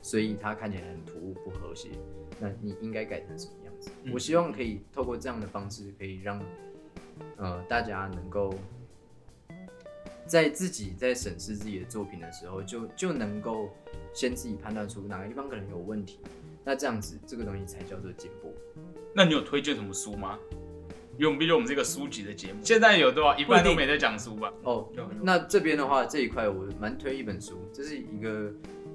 [0.01, 1.87] 所以它看起来很突兀不和谐。
[2.37, 3.89] 那你应该改成什么样子？
[4.03, 6.43] 嗯我希望可以透过这样的方式，可以让
[7.37, 8.53] 呃大家能够
[10.25, 13.69] 在自己在审视自己的作品的时候，就就能够
[14.13, 16.19] 先自己判断出哪个地方可能有问题。
[16.65, 18.53] 那这样子，这个东西才叫做进步。
[19.15, 20.37] 那你有推荐什么书吗？
[21.17, 23.35] 因为我们毕竟我们这个书籍的节目，现在有多少？
[23.37, 24.53] 一半都没在讲书吧？
[24.63, 24.87] 哦
[25.23, 28.51] 那这边的话，这一块我蛮推一本书，这是一个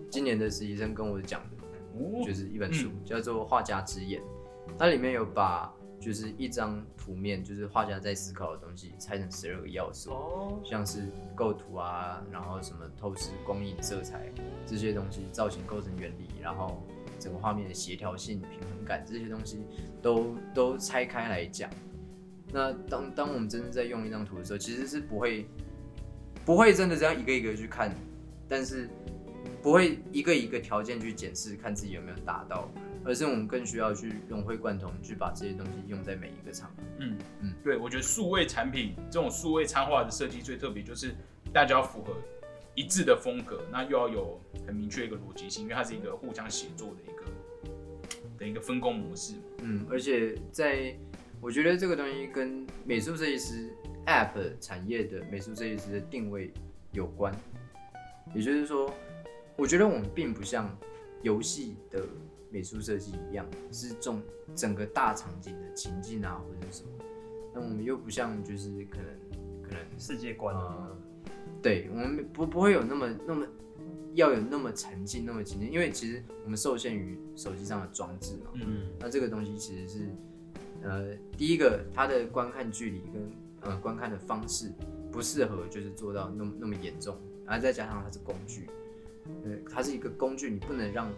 [0.08, 1.66] 今年的实习生跟我讲的，
[1.98, 2.22] 哦。
[2.24, 4.20] 就是一本书，叫做《画家之眼》，
[4.78, 14.32] 它里面有把就是一张图面，就是画家在思考的东西，拆成十二个要素，哦，像是构图啊，然后什么透视、光影、色彩
[14.64, 16.86] 这些东西，造型构成原理，然后
[17.18, 19.66] 整个画面的协调性、平衡感这些东西
[20.00, 21.68] 都都拆开来讲。
[22.52, 25.46] 那当当我们真正在用一张图的时候，其实是不会
[26.44, 27.94] 不会真的这样一个一个去看，
[28.48, 28.88] 但是
[29.62, 32.68] 不会一个一个条件去检视看自己有没有达到，
[33.04, 36.82] 而是我们更需要去融会贯通，去把这些东西用在每一个场合。
[36.98, 41.14] 嗯嗯嗯，对，我觉得数位产品这种数位插画的设计最特别，就是
[41.52, 42.14] 大家要符合
[42.74, 47.24] 一致的风格，那又要有很明确一个逻辑性，因为它是一个互相协作的一个
[48.38, 49.34] 的一个分工模式。
[49.62, 50.94] 嗯，而且在
[51.42, 53.68] 我觉得这个东西跟美术设计师
[54.06, 56.52] App 产业的美术设计师的定位
[56.92, 57.34] 有关，
[58.32, 58.94] 也就是说，
[59.56, 60.70] 我觉得我们并不像
[61.20, 62.06] 游戏的
[62.48, 64.22] 美术设计一样，是重
[64.54, 66.90] 整个大场景的情境啊，或者是什么。
[67.52, 69.06] 那我们又不像就是可能
[69.64, 70.96] 可能世界观，呃，
[71.60, 73.44] 对我们不不会有那么那么
[74.14, 78.52] 要有那么沉浸那么沉浸，因为其实我们受限于手机上的装置嘛。
[78.54, 80.06] 嗯，那这个东西其实是，
[80.82, 84.72] 呃，第一个它的观看距离跟呃观看的方式
[85.10, 87.16] 不适合，就是做到那么那么严重，
[87.46, 88.68] 然后再加上它是工具，
[89.44, 91.08] 呃，它是一个工具，你不能让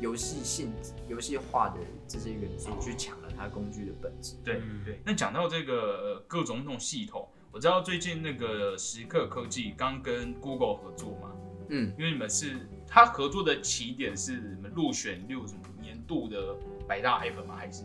[0.00, 0.72] 游戏性、
[1.08, 4.34] 游戏化的这些元素去抢了它工具的本质。
[4.44, 5.00] 对嗯对。
[5.04, 11.32] 那讲到这个呃各种那种系统，我知道最近那个时刻科技刚跟 Google 合作嘛，
[11.68, 16.54] 嗯，因为你们是他合作的起点是你们入选六什么年度的
[16.86, 17.56] 百大 app 吗？
[17.56, 17.84] 还是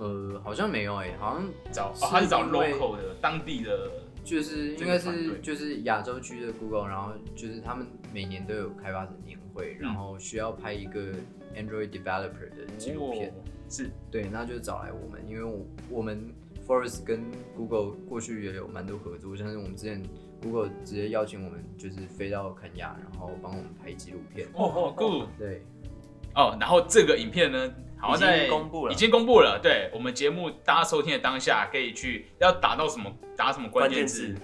[0.00, 3.90] 呃，好像没有哎、好像找哦他是找 local 的当地的
[4.24, 11.12] 就是应该是就是亚洲区的 Google，然后就是他们每年都有开发者年会，然后需要拍一个
[11.54, 13.32] Android developer 的纪录片，哦
[13.68, 13.90] 是。
[14.10, 16.32] 对，那就找来我们，因为我我们
[16.66, 17.24] Forest 跟
[17.56, 20.02] Google 过去也有蛮多合作，像是我们之前
[20.42, 25.24] Google 直接邀请我们就是飞到肯亚，然后帮我们拍纪录片，哦好酷。
[25.38, 25.62] 对，
[26.34, 26.56] 哦。
[26.60, 29.60] 然后这个影片呢，好像在已经公布了已经公布了。
[29.62, 34.34] 对我们节目大家收听的当下，可以去要打到什么打什么关键字，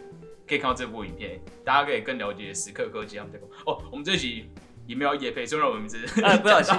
[0.47, 3.83] 可以看到这部影片，大家可以更了解时刻科技他们在公哦。
[3.91, 4.51] 我们这集
[4.87, 6.75] 也没有也配，虽然我们名字哎，不小心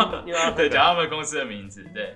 [0.56, 2.16] 对，讲他们公司的名字，对。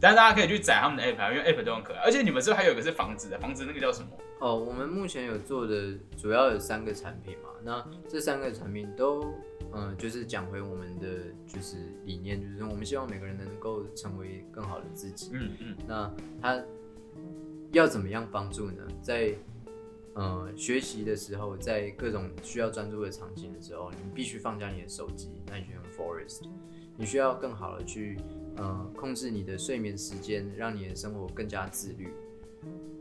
[0.00, 2.00] 但大家可以去载他们的 app，啊因为 app 都很可爱。
[2.02, 4.08] 而且你们是不是还有一个是房子的，房子那个叫什么？
[4.40, 9.34] 哦，我们目前有做的主要有三个产品嘛，那这三个产品都，
[9.74, 11.06] 嗯、就是讲回我们的
[11.46, 11.76] 就是
[12.06, 15.32] 理念，就是我们希望每个人能够成为更好的自己。
[15.34, 16.64] 嗯嗯，那他
[17.72, 18.82] 要怎么样帮助呢？
[19.02, 19.34] 在
[20.14, 26.48] 呃学习的时候，在各种需要专注的场景的时候，你必须放下你的手机，那你就用 Forest。
[26.96, 28.18] 你需要更好的去
[28.60, 32.12] 呃控制你的睡眠时间，让你的生活更加自律。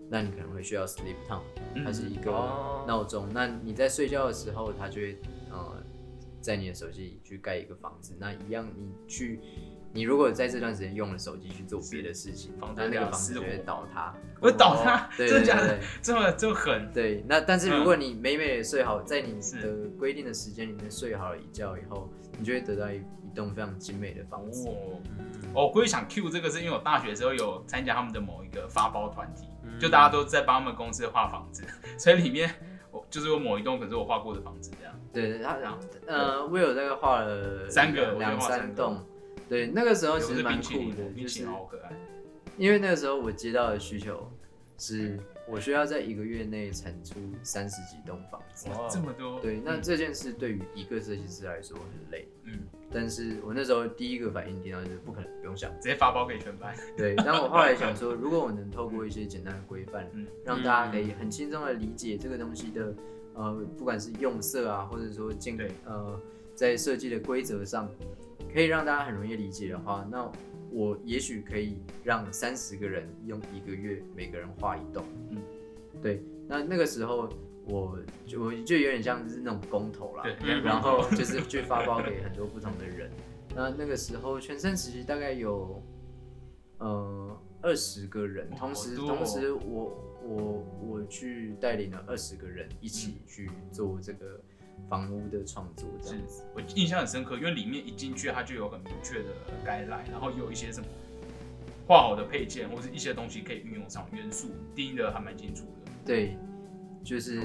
[0.10, 1.44] 那你可能会需要 Sleep Time，
[1.86, 3.28] 它是一个哦闹钟。
[3.32, 5.18] 那你在睡觉的时候，它就会
[5.52, 5.84] 呃
[6.42, 8.16] 在你的手机里去盖一个房子。
[8.18, 9.40] 那一样，你去
[9.94, 14.16] 你如果在这段时间用了手机去做别的事情，那那个房子就 会倒塌。
[14.42, 15.78] 会倒塌，对真的假的？
[16.02, 16.90] 这么这么狠？
[16.92, 23.00] 对，那但是嗯如果你美美的睡好，在你的规定的时间里面睡好了一觉以后，你就会得到一
[23.30, 24.68] 一栋非常精美的房子。
[24.68, 24.74] 哦，
[25.54, 31.64] 哦我故意想 Q 这个，是因为我大学的时候有参加他们的某一个发包团体，嗯就大家都在帮他们公司画房子，
[31.98, 32.50] 所以里面
[32.92, 34.94] 我就是有某一栋可是我画过的房子这样。
[35.14, 39.06] 对，他然后呃，我有大概画了三个两三个三栋。
[39.48, 41.92] 对，那个时候其实蛮酷冰淇淋，的，就是冰淇淋好可爱。
[42.58, 44.30] 因为那个时候我接到的需求
[44.80, 48.70] 是，我需要在一个月内产出三十几栋房子。
[48.70, 52.60] 哇这么多，对，那嗯这件事对于一个设计师来说很累，嗯，
[52.92, 55.70] 但是我那时候第一个反应听到就是不可能，不用想。
[55.82, 56.74] 直接发包给全班。
[56.98, 62.94] 对，但我后来想说，如果我能透过一些简单的规范，嗯让大家可以很轻松的理解这个东西的，
[63.34, 66.18] 呃，不管是用色啊，或者说建呃，
[66.56, 67.90] 在设计的规则上，
[68.54, 70.32] 可以让大家很容易理解的话，那
[70.72, 75.04] 我也许可以让三十个人用一个月，每个人画一栋。
[75.32, 75.42] 嗯，
[76.02, 77.30] 对，那那个时候
[77.66, 83.10] 我就我就有点像是那种工头啦，嗯然后就是去发包给很多不同的人。
[83.56, 85.84] 那那个时候全盛时期大概有
[86.78, 89.08] 呃二十个人，同时、哦。
[89.08, 94.40] 同时我我我去带领了二十个人一起去做这个
[94.90, 96.44] 房屋的创作，这是样子。
[96.56, 99.30] 我印象很深刻，因为里面一进去它就有很明确的
[99.64, 100.88] 该来，然后有一些什么
[101.88, 105.92] 画好的配件或者一些东西可以运用上元素，定义的还蛮清楚的。
[106.06, 106.36] 对，
[107.04, 107.40] 就是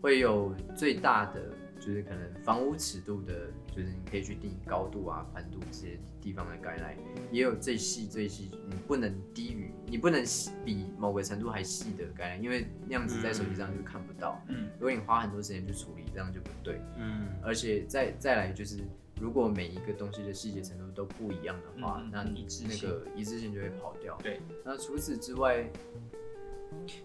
[0.00, 1.40] 会有最大的，
[1.78, 6.98] 就是可能房屋尺度的，就是你可以去定义高度啊、宽度这些地方的概念，
[7.30, 14.40] 也有最细最细，你不能低于，你不能细比某个程度还细的概念，因为那样子在手机上就看不到。
[14.46, 16.80] 嗯，如果你花很多时间去处理，这样就不对。
[16.96, 18.78] 嗯而且再再来就是，
[19.20, 24.16] 如果每一个东西的细节程度都不一样的话，那你那个一致性就会跑掉。
[24.22, 24.40] 对。
[24.64, 25.68] 那除此之外，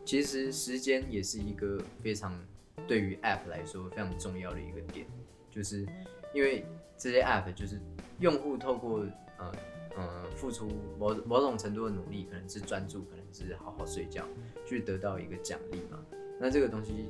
[0.05, 2.39] 其实时间也是一个非常
[2.86, 5.07] 对于 App 来说非常重要的一个点，
[5.49, 5.88] 就是
[6.36, 6.63] 因为
[6.99, 7.81] 这些 App 就是
[8.19, 9.03] 用户透过
[9.39, 9.51] 呃
[9.98, 10.70] 呃付出
[11.00, 14.26] 某某种程度的努力，可能是专注，可能是好好睡觉，
[14.66, 16.00] 去得到一个奖励嘛。
[16.39, 17.10] 那这个东西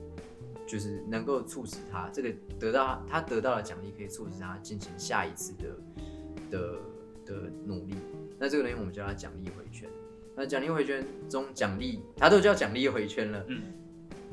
[0.67, 5.75] 就是能够促使他这个得到他得到的奖励，可以促使他进行下一次的
[6.51, 6.77] 的
[7.25, 7.95] 的努力。
[8.37, 9.89] 那这个东西我们叫它奖励回圈。
[10.35, 13.63] 那奖励回圈中奖励，它都叫奖励回圈了，嗯，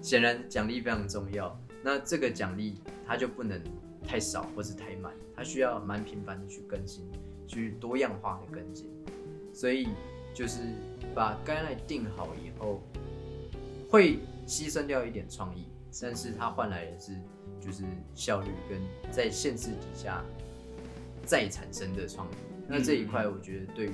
[0.01, 1.57] 显然奖励非常重要。
[1.81, 2.75] 那这个奖励
[3.07, 3.63] 它就不能
[4.05, 7.09] 太少或是太满，它需要蛮频繁的去更新，
[7.53, 8.91] 去多样化的跟进。
[9.53, 9.89] 所以
[10.35, 10.61] 就是
[11.15, 12.83] 把 guideline 定好以后，
[13.91, 15.69] 会牺牲掉一点创意，
[16.01, 17.13] 但是它换来的是
[17.61, 17.85] 就是
[18.15, 18.81] 效率跟
[19.11, 20.25] 在现实底下
[21.27, 22.35] 再产生的创意。
[22.67, 23.93] 那这一块我觉得对于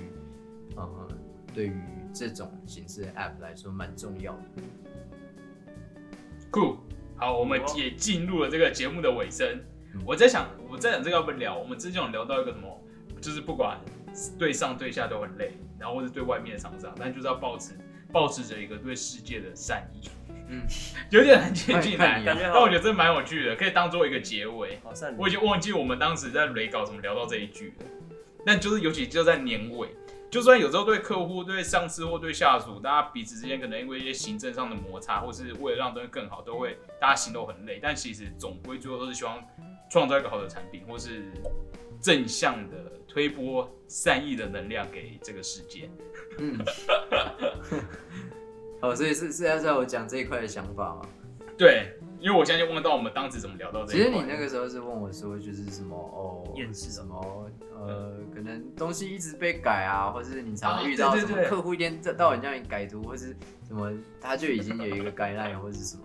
[0.76, 1.08] 呃
[1.52, 1.82] 对于
[2.14, 4.62] 这种形式的 app 来说蛮重要的。
[6.50, 6.76] 酷。
[7.16, 9.60] 好，我们哦也进入了这个节目的尾声。
[10.06, 11.58] 我在想，我在想这个要不要聊？
[11.58, 12.77] 我们之前有聊到一个什么，
[13.20, 13.78] 就是不管
[14.38, 17.72] 对上对下都很累，然后或者对外面的厂商，但就是要保持
[18.12, 20.08] 保持着一个对世界的善意。
[20.50, 20.62] 嗯，
[21.10, 24.78] 有点很接近来，感觉但我觉得这蛮有趣的，可以当做一个结尾。
[24.82, 27.84] 好善我已经忘记我们当时在雷稿怎么聊到这一句了，
[28.46, 29.88] 但就是尤其就在年尾，
[30.30, 39.38] 就算有时候对客户、对上司或对下属，大家彼此之间可能因为一些行政上的摩擦，或是为了让东西更好，都会大家心都很累，但其实总归最后都是希望
[39.90, 41.24] 创造一个好的产品，或是
[42.00, 45.88] 正向的推波善意的能量给这个世界。
[46.38, 46.58] 嗯，
[48.80, 51.02] 哦，所以是是要在我讲这一块的想法吗？
[51.56, 54.06] 对，因为我现在就问到我们当时怎么聊到这一块。
[54.06, 63.36] 其实你那个时候是问我说，就是什么哦，厌世什么呃，可能东西一直被改啊，或是你常啊遇到什么客户一天到晚叫你改图，或是
[63.66, 66.02] 什么，他就已经有一个 guideline 或是什么。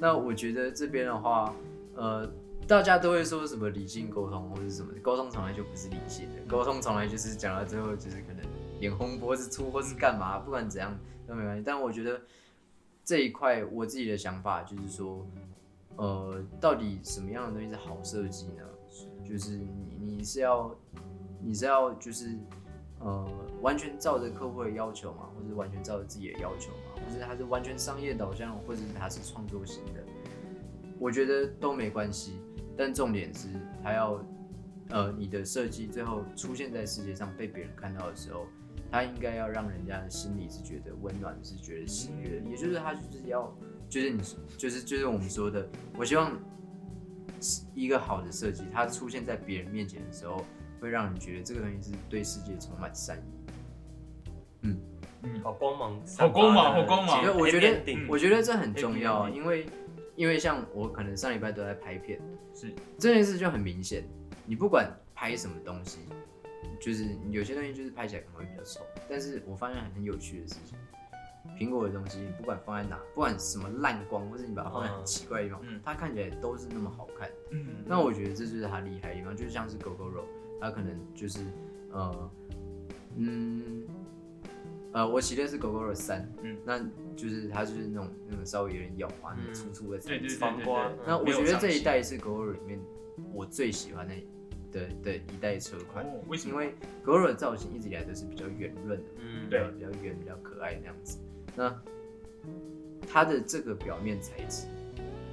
[0.00, 1.54] 那我觉得这边的话，
[1.94, 2.28] 呃，
[2.68, 8.44] 大家都会说什么理性沟通或者什么，沟通从来就不是理性的，沟通从来就是讲到最后就是可能
[8.78, 10.94] 脸红脖子粗或是干嘛，不管怎样
[11.26, 11.62] 都没关系。
[11.64, 12.20] 但我觉得
[13.02, 15.26] 这一块我自己的想法就是说，
[15.96, 18.62] 呃，到底什么样的东西是好设计呢？
[19.24, 20.76] 就是你你是要
[21.40, 22.38] 你是要就是
[23.00, 23.26] 呃
[23.62, 25.30] 完全照着客户的要求嘛？
[25.34, 27.02] 或者完全照着自己的要求嘛？
[27.02, 30.04] 或者它是完全商业导向，或者它是创作型的？
[30.98, 32.40] 我觉得都没关系，
[32.78, 33.48] 但重点是
[33.82, 34.24] 它要
[34.90, 38.46] 呃你的设计最后出现在世界上被别人看到的时候，
[38.90, 43.52] 它应该要让人家的心里是觉得温暖，是觉得喜悦，也就是它就是要
[43.90, 44.22] 就是你
[44.56, 46.32] 就是就是我们说的，我希望
[47.74, 50.44] 一个好的设计，它出现在别人面前的时候，
[50.80, 54.30] 会让你觉得这个东西是对世界充满善意。
[54.62, 54.80] 嗯。
[55.42, 57.36] 好光芒，好光芒好光芒。
[57.36, 59.66] 我觉得，我觉得这很重要因为
[60.18, 62.20] 因为像我可能上礼拜都在拍片，
[62.52, 64.02] 是这件事就很明显，
[64.44, 66.00] 你不管拍什么东西，
[66.80, 70.76] 就是有些东西就是拍起来可能会比较丑，但是我发现很有趣的事情，
[71.56, 77.30] 苹果的东西不管放在哪，不管什么烂光，或是你把它放在很奇怪的地方，嗯它看起来都是那么好看。
[77.52, 80.24] 嗯，那我觉得这就是它厉害的地方，就像是狗狗肉，
[80.60, 81.44] 它可能就是
[81.92, 82.30] 呃，
[83.16, 83.84] 嗯，
[84.90, 86.84] 呃，我骑的是狗狗肉三，嗯那
[87.18, 90.44] 就是它就是那种那种稍微有点咬花、那嗯种粗粗的对对对材质。
[90.44, 92.78] 黄瓜对对，那我觉得这一代是 Goro 里面
[93.34, 94.14] 我最喜欢的
[94.70, 96.52] 的的一代车款，哦，为什么？
[96.52, 101.18] 因为狗狗肉的造型一直以来都是比较圆润的，嗯，比较比较圆、比较可爱那样子。
[101.56, 101.82] 那
[103.06, 104.66] 它的这个表面材质，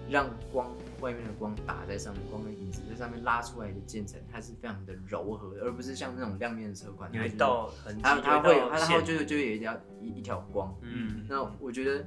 [0.09, 10.75] 让光外面的光打在上面，光的影子在上面拉出来的渐层，它是非常的柔和的，而不是像那种亮面的车款，有一它就是道痕迹，它它会它它就就有一条一一条光。
[10.81, 12.05] 嗯，那我觉得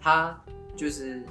[0.00, 0.38] 它
[0.76, 1.22] 就是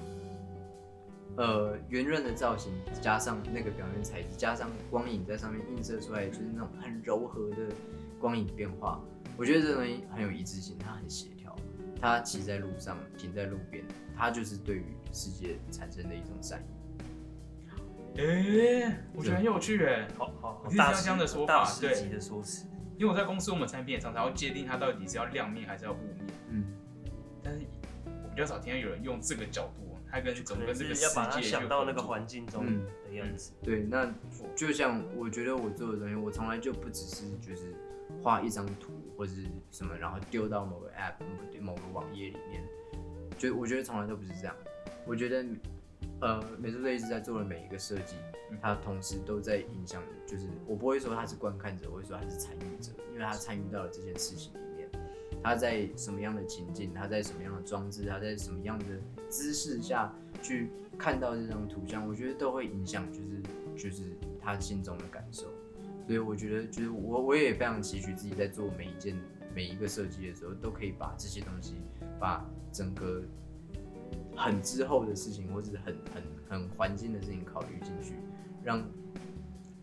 [1.37, 7.57] 呃圆润的造型，加上那个表面材质，加上光影在上面映射出来，就是那种很柔和的
[8.19, 8.99] 光影变化。
[9.37, 11.34] 我觉得这东西很有一致性，它很协调。
[12.05, 13.83] 它骑在路上，停在路边，
[14.15, 18.21] 他就是对于世界产生的一种善意。
[18.21, 26.63] 哎、我觉得很有趣哎，好好好大这样的说法大师对级的说辞，因为我在公司，我们产品也常常要界定它到底是要亮面还是要雾面，嗯，
[27.43, 27.61] 但是
[28.05, 33.51] 我比较少听到有人用这个角度，它跟怎可能么跟这个是要把它世界想到那个环境中嗯的样子。
[33.63, 34.13] 对，那
[34.55, 37.73] 就像我觉得我做的东西，我从来就不只是就是
[38.21, 41.15] 画一张图或者是什么，然后丢到某个 app、
[41.61, 42.63] 某个网页里面，
[43.37, 44.55] 就我觉得从来都不是这样。
[45.05, 45.45] 我觉得，
[46.21, 48.15] 呃，美术队一直在做的每一个设计，
[48.61, 54.89] 它同时都在影响，就是我不会说他是观看者，我会说他是参与者，因为他参与到了这件事情里面。
[55.43, 58.85] 他在什么样的情境，他在什么样的装置，他在什么样的
[59.29, 60.11] 姿势下
[60.41, 63.43] 去看到这张图像，我觉得都会影响，就是
[63.75, 65.45] 就是他心中的感受。
[66.05, 69.17] 所以我觉得，就是我我也非常期许自己在做每一件
[69.53, 71.75] 每一个设计的时候，都可以把这些东西，
[72.19, 73.23] 把整个
[74.35, 78.13] 很之后的事情，或者是很很很环境的事情考虑进去，
[78.63, 78.83] 让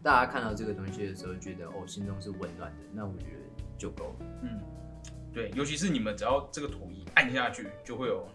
[0.03, 4.27] 大家看到这个东西的时候，觉得哦，心中是温暖的，那我觉得就够了。
[4.43, 4.61] 嗯，
[5.33, 8.29] 对，尤其是你们只要这个图一按下去，就会有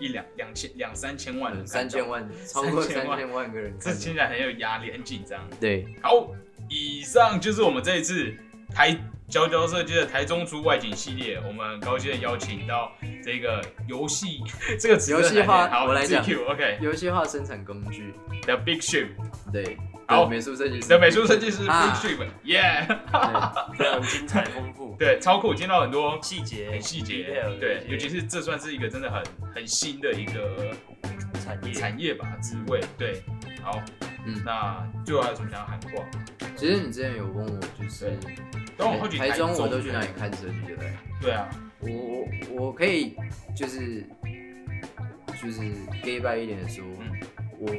[0.00, 3.92] 一两两千两三千万人三千，万，超过三千万个人这。
[3.92, 5.48] 听起来很有压力，很紧张。
[5.60, 6.30] 对，好，
[6.68, 8.34] 以上就是我们这一次
[8.74, 8.96] 台
[9.28, 12.92] 佼佼设计的台中出外景系列，我们很高兴的邀请到
[13.22, 14.42] 这个游戏
[14.80, 16.24] 这个词游戏化好，我来讲。
[16.24, 19.08] GQ，OK，、游戏化生产工具，The Big Ship
[19.52, 20.26] 对，好。
[20.26, 20.88] 美术设计师。
[20.88, 23.76] 的美术设计师 Big 啊 Ship，耶、对。
[23.78, 26.18] 非常精彩丰富， 对，超酷，见到很多。
[26.22, 29.22] 细节很细节对，尤其是这算是一个真的很
[29.54, 30.74] 很新的一个
[31.44, 31.72] 产业。
[31.72, 33.22] 产业吧，职位，对，
[33.62, 33.82] 好，
[34.24, 34.42] 嗯。
[34.44, 36.04] 那最后还有什么想要喊话？
[36.56, 38.12] 其实你之前有问我，就是
[38.76, 40.08] 等我台中我都去哪里？
[40.18, 40.92] 看设计，对不对？
[41.20, 41.48] 对啊，
[41.80, 41.88] 我
[42.56, 43.16] 我我可以
[43.56, 44.04] 就是
[45.40, 45.60] 就是
[46.02, 47.20] gay 拜一点的说，嗯。
[47.60, 47.74] 我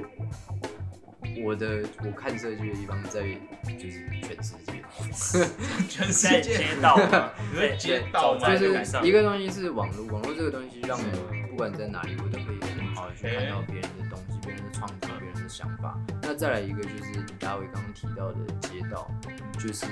[1.45, 3.21] 我的我看设计的地方在
[3.77, 4.83] 就是全世界，
[5.87, 6.99] 全世界街道
[7.55, 8.49] 对街道吗？
[8.57, 14.89] 就是一个东西是网络，网络这个东西让我不管在哪里，我都可以很好的去看到别人的东西、别人的创
[15.49, 15.97] 想法。
[16.21, 19.09] 那再来一个就是李大伟刚刚提到的街道，
[19.57, 19.85] 就是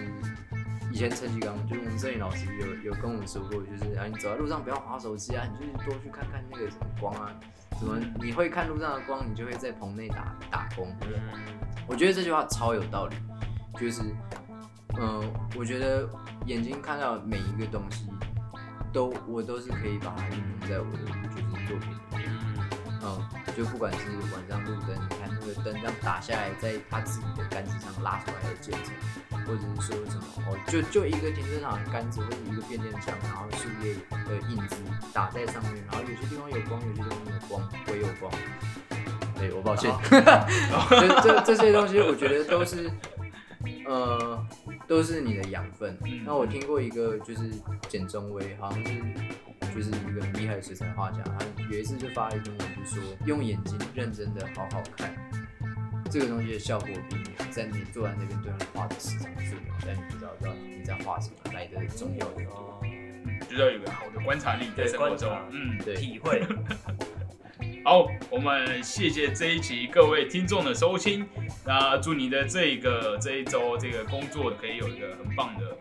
[0.91, 7.31] 以前陈启刚就是我们摄影老师有有跟我们说过，就是啊你走在路上不要划手机啊，你就是多去看看那个什么光啊，
[7.79, 10.95] 什么你会看路上的光，你就会在棚内打打工。
[11.03, 13.15] 嗯我觉得这句话超有道理，
[13.79, 14.01] 就是，
[14.99, 15.23] 嗯、
[15.55, 16.05] 我觉得
[16.45, 18.09] 眼睛看到每一个东西，
[18.91, 20.97] 都我都是可以把它运用在我的
[21.33, 22.29] 就是作品里面。
[23.01, 23.23] 嗯，
[23.55, 23.99] 就不管是
[24.33, 24.97] 晚上路灯，
[25.47, 28.93] 个灯这样打下来，在他自己的杆子上拉出来的渐层，
[29.45, 34.75] 或者是说什么哦，就就一个停车场的杆子或者一个变电箱，然后树叶的印子
[35.13, 38.31] 打在上面，然后有些地方有光，有些地方没有光，会有光。
[39.39, 39.93] 对，我抱歉。
[40.09, 42.89] 这这 这些东西，我觉得都是，
[43.85, 44.43] 呃，
[44.87, 45.95] 都是你的养分。
[46.03, 47.51] 嗯那我听过一个，就是
[47.87, 48.91] 简中威，好像是
[49.75, 55.13] 就是一个很厉害的水彩画家，他有一次就发了一篇文，就说用眼睛认真的好好看，
[56.09, 62.43] 这个东西的效果比你在你坐在那边对人画的时长数秒，但你不知道到你在画什么来的重要的。
[62.45, 62.79] 哦，
[63.49, 65.29] 就是要有个好的观察力在生活中。
[65.51, 66.41] 嗯，对，体会，
[67.83, 71.27] 好，我们谢谢这一集各位听众的收听。
[71.65, 75.77] 那祝你的这一个这一周这个工作可以有一个很棒的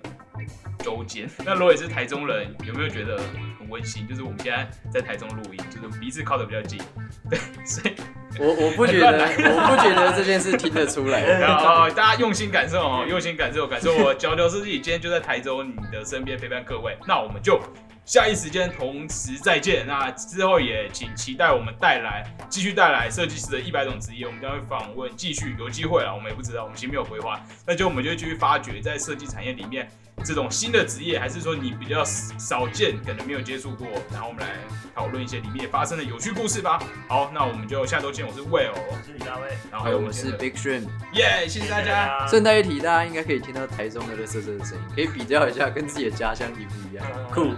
[0.81, 1.29] 周间。
[1.45, 3.21] 那如果也是台中人，有没有觉得
[3.67, 4.07] 很温馨？
[4.07, 6.79] 就是我们现在在台中录音，就是鼻子靠的比较近，
[7.29, 7.95] 对，所以
[8.39, 11.21] 我我不觉得，我不觉得这件事听得出来。
[11.23, 16.97] 然 后大家用心感受哦，用心感受，感受我交流是自己今天就在台中你的身边陪伴各位。
[17.07, 17.61] 那我们就
[18.07, 19.85] 下一时间同时再见。
[19.85, 29.91] 那之后也请期待我们带来继续带来设计师的一百种职业，我们将会访问，继续有机会了，我们也不知道，我们其实没有规划，那就我们就继续发掘在设计产业里面
[30.25, 34.55] 这种新的职业，还是说你比较少见，可能没有接触过，然后我们来
[34.95, 36.81] 讨论一些里面发生的有趣故事吧。
[37.09, 40.87] 好，那我们就下周见，我是 Will，我是李大卫，然后还有我们是 Big Shrimp。
[41.15, 42.07] 耶谢谢大家。
[42.21, 47.05] 家顺带一提，大家应该可以听到台中的乐色色的声音，可以比较一下，跟自己的家乡一不一样？
[47.33, 47.53] 酷。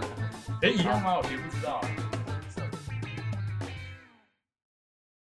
[0.61, 1.17] 哎，一样吗？
[1.17, 1.81] 我其实不知道。